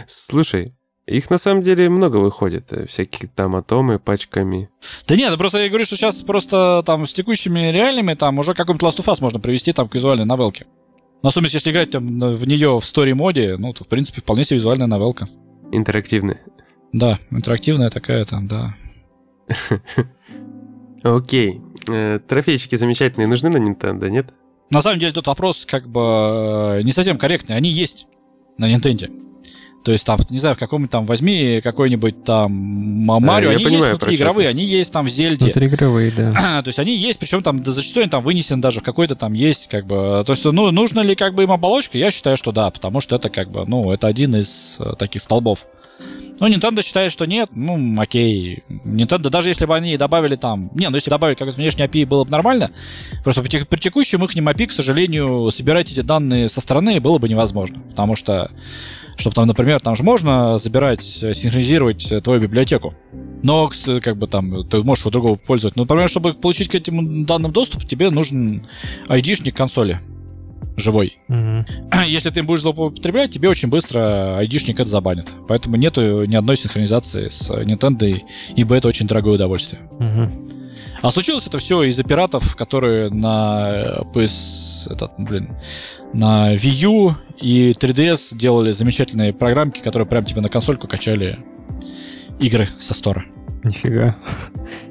[0.07, 0.75] Слушай,
[1.07, 2.73] их на самом деле много выходит.
[2.73, 4.71] э, Всякие там атомы пачками.
[5.09, 8.87] Да нет, просто я говорю, что сейчас просто там с текущими реалиями там уже какой-нибудь
[8.87, 10.67] Last of Us можно привести там к визуальной новелке.
[11.23, 14.57] Но особенно если играть там в нее в стори-моде, ну, то, в принципе, вполне себе
[14.57, 15.29] визуальная новелка.
[15.73, 16.41] Интерактивные.
[16.93, 18.77] Да, интерактивная такая там, да.
[21.03, 21.61] Окей.
[21.89, 24.33] Э, Трофейчики замечательные нужны на Nintendo, нет?
[24.71, 27.57] На самом деле тут вопрос как бы э, не совсем корректный.
[27.57, 28.07] Они есть
[28.59, 29.11] на Nintendo.
[29.85, 33.93] То есть там, не знаю, в каком там возьми какой-нибудь там Ма- Марио, они понимаю,
[33.93, 34.51] есть про внутри что игровые, ты.
[34.51, 35.45] они есть там в Зельде.
[35.47, 36.33] Внутриигровые, да.
[36.63, 39.33] То есть они есть, причем там да, зачастую они там вынесен даже в какой-то там
[39.33, 40.23] есть, как бы.
[40.27, 41.99] То есть, ну, нужно ли как бы им оболочка?
[41.99, 45.23] Я считаю, что да, потому что это как бы, ну, это один из э, таких
[45.23, 45.67] столбов
[46.39, 48.63] Но Nintendo считает, что нет, ну, окей.
[48.69, 50.71] Nintendo, даже если бы они добавили там...
[50.75, 52.71] Не, ну если добавить как внешний API, было бы нормально.
[53.25, 57.29] Просто при, при текущем их API, к сожалению, собирать эти данные со стороны было бы
[57.29, 57.81] невозможно.
[57.91, 58.51] Потому что,
[59.17, 62.95] чтобы там, например, там же можно забирать, синхронизировать твою библиотеку.
[63.43, 63.71] Но,
[64.03, 65.79] как бы там, ты можешь у другого пользоваться.
[65.79, 68.67] Но, например, чтобы получить к этим данным доступ, тебе нужен
[69.09, 69.99] ID-шник консоли
[70.77, 71.19] живой.
[71.29, 71.67] Мгм.
[72.07, 75.31] Если ты будешь злоупотреблять, тебе очень быстро айдишник это забанит.
[75.47, 78.21] Поэтому нету ни одной синхронизации с Nintendo,
[78.57, 79.83] ибо это очень дорогое удовольствие.
[79.99, 80.33] Мгм.
[81.03, 85.57] А случилось это все из-за пиратов, которые на э, PS, этот, ну, блин,
[86.13, 91.41] на Wii U и 3DS делали замечательные программки, которые прям тебе на консольку качали
[92.39, 93.25] игры со стора.
[93.65, 94.17] Нифига.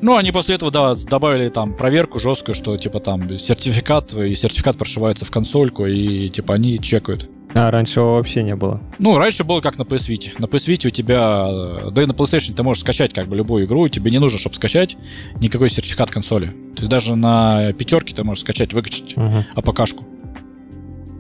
[0.02, 4.78] Ну, они после этого, да, добавили там проверку жесткую, что типа там сертификат, и сертификат
[4.78, 7.30] прошивается в консольку, и типа они чекают.
[7.54, 8.82] А, раньше его вообще не было.
[8.98, 10.30] Ну, раньше было как на PS Vita.
[10.40, 13.36] На PS Vita у тебя, э, да и на PlayStation ты можешь скачать как бы
[13.36, 14.96] любую игру, тебе не нужно, чтобы скачать
[15.40, 16.48] никакой сертификат консоли.
[16.76, 19.44] То есть даже на пятерке ты можешь скачать, выкачать Мгм.
[19.56, 20.06] АПКшку.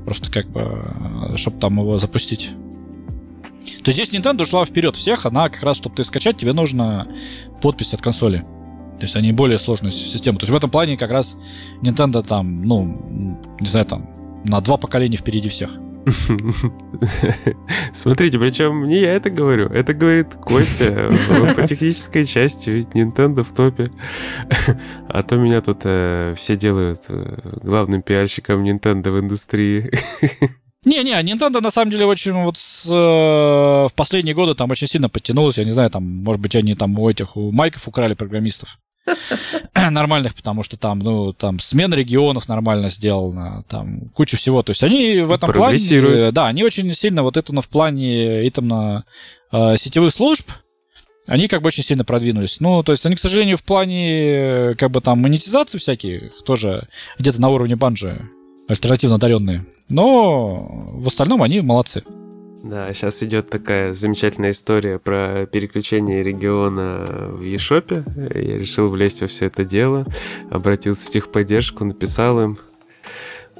[0.05, 2.51] Просто как бы, чтобы там его запустить.
[3.83, 7.07] То есть здесь Nintendo ушла вперед всех, она как раз, чтобы ты скачать, тебе нужна
[7.61, 8.39] подпись от консоли.
[8.93, 10.37] То есть они более сложную систему.
[10.37, 11.37] То есть в этом плане как раз
[11.81, 14.07] Nintendo там, ну, не знаю, там,
[14.45, 15.71] на два поколения впереди всех.
[17.93, 21.11] Смотрите, причем не я это говорю, это говорит Костя.
[21.55, 23.91] По технической части, ведь Nintendo в топе.
[25.07, 29.91] А то меня тут э, все делают э, главным пиарщиком Nintendo в индустрии.
[30.85, 35.09] Не-не, Nintendo на самом деле очень вот с, э, в последние годы там очень сильно
[35.09, 35.57] подтянулась.
[35.57, 38.79] Я не знаю, там, может быть, они там у этих, у майков украли программистов.
[39.75, 44.63] Нормальных, потому что там, ну, там смена регионов нормально сделана, там куча всего.
[44.63, 48.45] То есть они в этом плане, да, они очень сильно вот это на в плане
[48.45, 49.05] и там на
[49.51, 50.49] э, сетевых служб,
[51.27, 52.59] они как бы очень сильно продвинулись.
[52.59, 56.87] Ну, то есть они, к сожалению, в плане э, как бы там монетизации всяких тоже
[57.19, 58.21] где-то на уровне банжи
[58.67, 59.65] альтернативно одаренные.
[59.89, 60.55] Но
[60.93, 62.03] в остальном они молодцы.
[62.63, 68.03] Да, сейчас идет такая замечательная история про переключение региона в eShop.
[68.37, 70.05] Я решил влезть во все это дело,
[70.49, 72.57] обратился в техподдержку, написал им.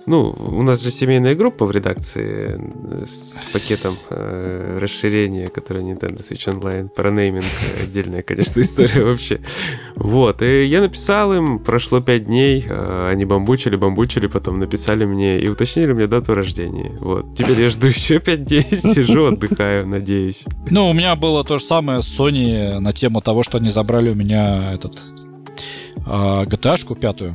[0.07, 6.17] Ну, у нас же семейная группа в редакции э, с пакетом э, расширения, которое Nintendo
[6.17, 6.89] Switch Online.
[6.89, 9.41] Про нейминг э, отдельная, конечно, история вообще.
[9.95, 15.39] Вот, и я написал им, прошло пять дней, э, они бамбучили, бамбучили, потом написали мне
[15.39, 16.95] и уточнили мне дату рождения.
[16.99, 20.45] Вот, теперь я жду еще пять дней, сижу, отдыхаю, надеюсь.
[20.69, 24.09] Ну, у меня было то же самое с Sony на тему того, что они забрали
[24.09, 25.01] у меня этот
[26.05, 27.33] а, GTA-шку пятую.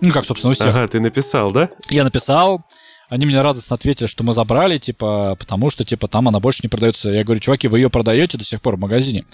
[0.00, 0.68] Ну, как, собственно, у всех.
[0.68, 1.70] Ага, ты написал, да?
[1.88, 2.64] Я написал,
[3.08, 6.68] они мне радостно ответили, что мы забрали, типа, потому что, типа, там она больше не
[6.68, 7.10] продается.
[7.10, 9.24] Я говорю, чуваки, вы ее продаете до сих пор в магазине.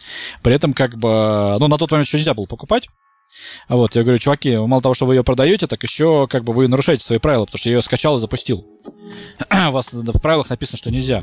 [0.43, 2.89] При этом, как бы, ну, на тот момент еще нельзя было покупать.
[3.67, 6.53] А вот, я говорю, чуваки, мало того, что вы ее продаете, так еще, как бы,
[6.53, 8.67] вы нарушаете свои правила, потому что я ее скачал и запустил.
[9.69, 11.23] У вас в правилах написано, что нельзя.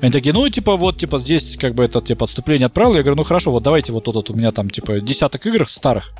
[0.00, 2.94] Они такие, ну, типа, вот, типа, здесь, как бы, это, типа, отступление от правил.
[2.94, 5.68] Я говорю, ну, хорошо, вот давайте вот тут вот у меня там, типа, десяток игр
[5.68, 6.12] старых.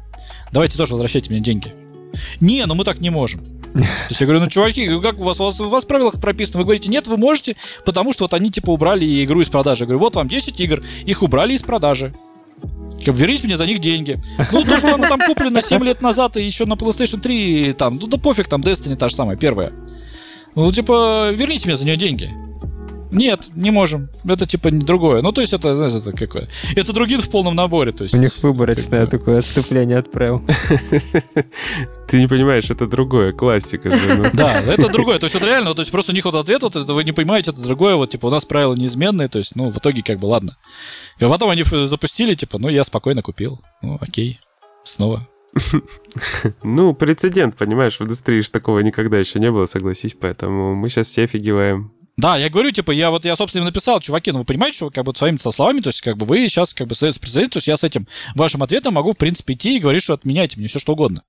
[0.53, 1.73] Давайте тоже возвращайте мне деньги.
[2.41, 3.41] Не, ну мы так не можем.
[3.75, 6.21] То есть я говорю, ну, чуваки, как у вас, у вас, у вас в правилах
[6.21, 6.59] прописано?
[6.59, 9.85] Вы говорите, нет, вы можете, потому что вот они, типа, убрали игру из продажи.
[9.85, 12.13] Я говорю, вот вам 10 игр, их убрали из продажи.
[13.07, 14.21] Верните мне за них деньги.
[14.53, 17.97] Ну, то, что она там куплена 7 лет назад и еще на PlayStation 3, там,
[17.97, 19.73] ну да пофиг, там Destiny та же самая, первая.
[20.55, 22.31] Ну, типа, верните мне за нее деньги.
[23.11, 24.09] Нет, не можем.
[24.27, 25.23] Это типа другое.
[25.23, 26.49] Ну, то есть это, знаешь, это какое?
[26.77, 27.93] Это другие в полном наборе.
[27.93, 30.41] То есть, У них выборочное как такое отступление от правил.
[32.09, 34.15] Ты не понимаешь, это другое, классика же.
[34.15, 34.31] ну.
[34.33, 35.19] Да, это другое.
[35.19, 37.13] То есть, вот реально, то есть просто у них вот ответ, вот это вы не
[37.13, 37.97] понимаете, это другое.
[37.97, 40.57] Вот, типа, у нас правила неизменные, то есть, ну, в итоге, как бы, ладно.
[41.19, 43.61] И потом они запустили, типа, ну, я спокойно купил.
[43.83, 44.41] Ну, окей.
[44.85, 45.29] Снова.
[46.63, 51.09] Ну, прецедент, понимаешь, в индустрии же такого никогда еще не было, согласись, поэтому мы сейчас
[51.09, 51.93] все офигеваем.
[52.19, 54.91] Да, я говорю, типа, я вот, я, собственно, им написал, чуваки, ну, вы понимаете, что,
[54.91, 57.59] как бы, своими словами, то есть, как бы, вы сейчас, как бы, создается прецедент, то
[57.59, 60.67] есть, я с этим вашим ответом могу, в принципе, идти и говорить, что отменяйте мне
[60.67, 61.23] все что угодно.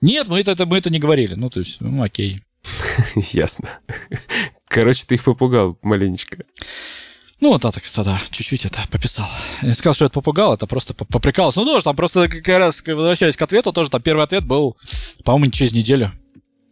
[0.00, 1.34] Нет, мы это, это, мы это не говорили.
[1.34, 2.42] Ну, то есть, ну, окей.
[3.14, 3.78] Ясно.
[4.66, 6.38] Короче, ты их попугал маленечко.
[7.40, 9.28] Ну, вот так, тогда чуть-чуть это пописал.
[9.62, 11.60] Я не сказал, что это попугал, это просто по- поприкалывался.
[11.60, 14.76] Ну, тоже там просто как раз, возвращаясь к ответу, тоже там первый ответ был,
[15.24, 16.10] по-моему, через неделю.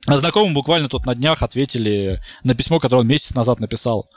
[0.06, 4.10] Знакомым буквально тут на днях ответили на письмо, которое он месяц назад написал,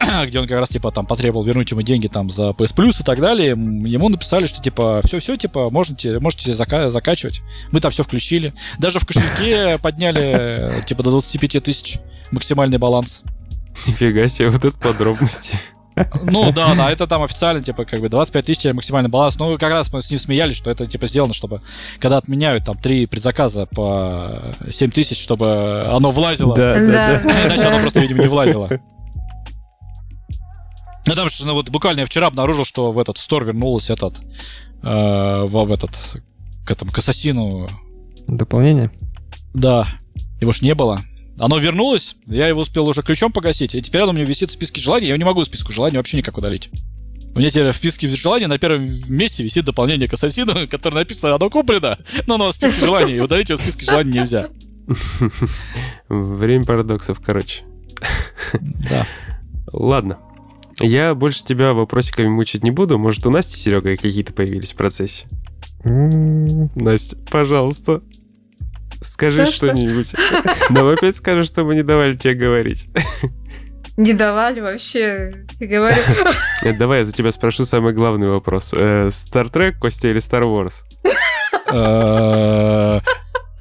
[0.26, 3.04] где он как раз, типа, там потребовал вернуть ему деньги там за PS Plus и
[3.04, 3.50] так далее.
[3.50, 7.42] Ему написали, что, типа, все-все, типа, можете, можете зака- закачивать.
[7.70, 8.54] Мы там все включили.
[8.78, 11.98] Даже в кошельке подняли, типа, до 25 тысяч
[12.30, 13.22] максимальный баланс.
[13.86, 15.58] Нифига себе, вот это подробности.
[16.24, 19.38] Ну да, да, это там официально, типа, как бы 25 тысяч максимальный баланс.
[19.38, 21.62] Ну, как раз мы с ним смеялись, что это, типа, сделано, чтобы,
[21.98, 26.54] когда отменяют там три предзаказа по 7 тысяч, чтобы оно влазило.
[26.54, 27.46] Да, да, Да, да.
[27.46, 28.68] Иначе оно просто, видимо, не влазило.
[31.06, 34.20] Ну, там что, ну, вот буквально я вчера обнаружил, что в этот стор вернулся этот,
[34.82, 36.20] э, в, в этот,
[36.64, 37.68] к этому, к Ассасину.
[38.26, 38.90] Дополнение?
[39.54, 39.86] Да,
[40.40, 40.98] его ж не было.
[41.38, 44.52] Оно вернулось, я его успел уже ключом погасить, и теперь оно у меня висит в
[44.52, 46.70] списке желаний, я не могу списку желаний вообще никак удалить.
[47.34, 51.34] У меня теперь в списке желаний на первом месте висит дополнение к Ассасину, которое написано,
[51.34, 54.48] оно куплено, но оно в списке желаний, и удалить его в списке желаний нельзя.
[56.08, 57.64] Время парадоксов, короче.
[58.88, 59.06] Да.
[59.72, 60.18] Ладно.
[60.80, 62.98] Я больше тебя вопросиками мучить не буду.
[62.98, 65.26] Может, у Насти, Серега, какие-то появились в процессе?
[65.84, 68.02] Настя, пожалуйста,
[69.02, 69.66] скажи Да что?
[69.68, 70.12] что-нибудь.
[70.70, 72.86] Нам опять скажешь, что мы не давали тебе говорить.
[73.96, 75.32] Не давали вообще.
[75.58, 75.96] Я говорю,
[76.62, 78.74] Э, Давай я за тебя спрошу самый главный вопрос.
[78.74, 80.82] Э, Star Trek, Костя, или Star Wars?
[81.72, 83.00] Э,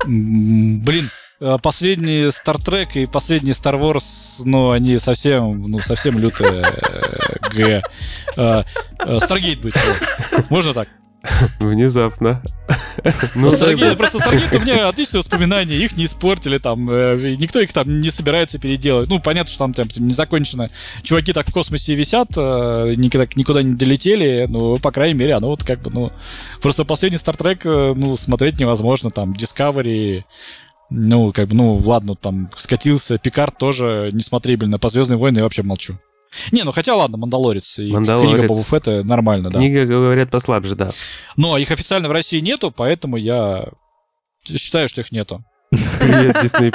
[0.06, 1.10] Блин,
[1.40, 7.50] э, последний Star Trek и последний Star Wars, ну, они совсем, ну, совсем лютые э,
[7.56, 7.82] Г.
[8.38, 8.64] Э,
[9.00, 9.78] э, Stargate будет.
[10.50, 10.90] Можно так?
[11.60, 12.42] Внезапно.
[13.36, 18.02] Ну, просто Stargate у меня отличные воспоминания, их не испортили, там, э, никто их там
[18.02, 19.10] не собирается переделать.
[19.10, 20.70] Ну, понятно, что там, там не закончено.
[21.04, 25.50] Чуваки так в космосе висят, э, никуда, никуда не долетели, ну, по крайней мере, оно
[25.50, 26.12] вот как бы, ну...
[26.62, 30.24] Просто последний Trek, э, ну, смотреть невозможно, там, Discovery,
[30.90, 35.64] ну, как бы, ну, ладно, там, скатился, Пикард тоже несмотрибельно, по Звездные войны я вообще
[35.64, 36.00] молчу.
[36.52, 38.30] Не, ну хотя ладно, Мандалорец и Мандалорец.
[38.30, 39.60] книга Боба Фетта нормально, да.
[39.60, 40.90] Книга, говорят, послабже, да.
[41.38, 43.66] Но их официально в России нету, поэтому я
[44.46, 45.44] считаю, что их нету.
[45.72, 46.72] Привет, Disney+.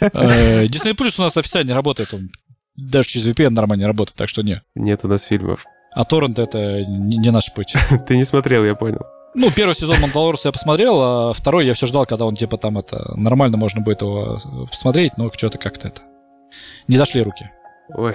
[0.00, 2.30] Э, Disney Plus у нас официально не работает, он
[2.76, 4.62] даже через VPN нормально не работает, так что не.
[4.74, 5.64] Нет у нас фильмов.
[5.92, 7.74] А торрент это не, не наш путь.
[8.06, 9.00] Ты не смотрел, я понял.
[9.34, 12.78] Ну, первый сезон Мандалорца я посмотрел, а второй я все ждал, когда он типа там
[12.78, 16.02] это нормально можно будет его посмотреть, но что-то как-то это
[16.88, 17.50] не дошли руки.
[17.94, 18.14] Ой,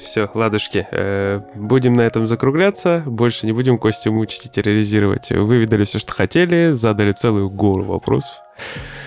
[0.00, 0.86] все, ладушки.
[0.90, 3.02] э, Будем на этом закругляться.
[3.06, 5.30] Больше не будем Костю мучить и терроризировать.
[5.30, 8.38] Выведали все, что хотели, задали целую гору вопросов.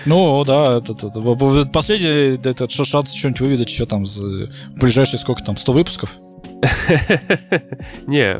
[0.06, 5.42] Ну, да, это, это- это- последний этот шанс что-нибудь выведать еще там за ближайшие сколько
[5.42, 6.10] там, 100 выпусков?
[8.06, 8.36] Не,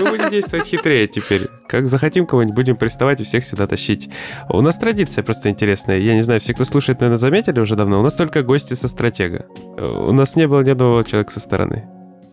[0.00, 1.48] мы будем действовать хитрее теперь.
[1.68, 4.08] Как захотим кого-нибудь, будем приставать и всех сюда тащить.
[4.48, 5.98] У нас традиция просто интересная.
[5.98, 8.00] Я не знаю, все, кто слушает, наверное, заметили уже давно.
[8.00, 9.46] У нас только гости со стратега.
[9.76, 11.84] Э, У нас не было ни одного человека со стороны.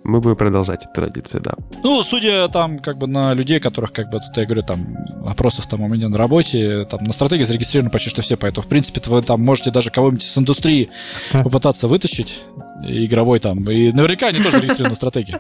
[0.04, 1.54] Мы будем продолжать эту традицию, да.
[1.82, 5.68] Ну, судя там как бы на людей, которых, как бы, тут я говорю, там, опросов
[5.68, 9.02] там у меня на работе, там на стратегии зарегистрированы почти что все, поэтому, в принципе,
[9.06, 10.90] вы там можете даже кого-нибудь с индустрии
[11.32, 12.42] попытаться вытащить,
[12.86, 15.40] игровой там, и наверняка они тоже зарегистрированы на стратегии.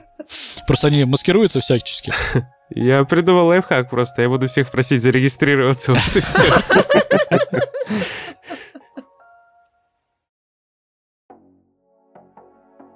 [0.65, 2.13] Просто они маскируются всячески.
[2.69, 4.21] Я придумал лайфхак просто.
[4.21, 5.93] Я буду всех просить зарегистрироваться.
[5.93, 7.99] Вот и все.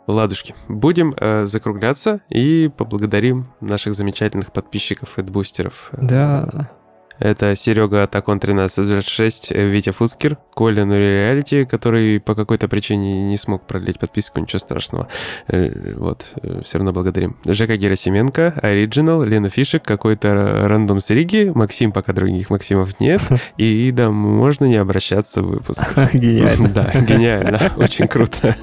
[0.07, 5.89] Ладушки, будем э, закругляться и поблагодарим наших замечательных подписчиков и бустеров.
[5.91, 6.69] Да.
[7.19, 13.37] Это Серега Атакон 1326, э, Витя Фуцкер, Коля Нури Реалити, который по какой-то причине не
[13.37, 15.07] смог продлить подписку, ничего страшного.
[15.47, 17.37] Э, Вот, все равно благодарим.
[17.45, 23.21] Жека Герасименко, Оригинал, Лена Фишек, какой-то рандом с Риги, Максим, пока других Максимов нет,
[23.57, 25.83] и да, можно не обращаться в выпуск.
[26.13, 26.69] Гениально.
[26.69, 28.55] Да, гениально, очень круто.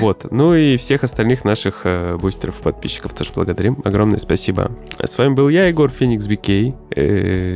[0.00, 3.78] Вот, ну и всех остальных наших э, бустеров, подписчиков тоже благодарим.
[3.84, 4.70] Огромное спасибо.
[4.98, 6.74] С вами был я, Егор Феникс Бикей.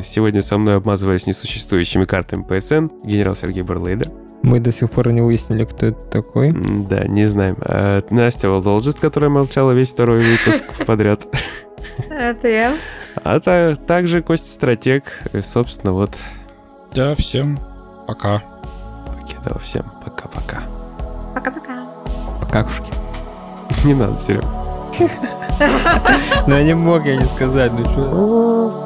[0.02, 4.10] Сегодня со мной обмазывались несуществующими картами PSN генерал Сергей Барлейдер.
[4.42, 6.52] Мы до сих пор не выяснили, кто это такой.
[6.88, 7.56] Да, не знаем.
[7.60, 11.26] А, Настя Волдолжист, которая молчала весь второй выпуск подряд.
[12.10, 12.76] это я.
[13.22, 15.04] А та- также Костя Стратег.
[15.32, 16.10] И, Собственно, вот.
[16.94, 17.58] Да, всем
[18.06, 18.42] пока.
[19.06, 19.84] Покидал всем.
[20.04, 20.62] Пока-пока.
[21.34, 21.84] Пока-пока.
[22.40, 22.92] Покакушки.
[23.84, 24.46] Не надо, Серега.
[26.48, 28.83] Ну я не мог я не сказать, ну что.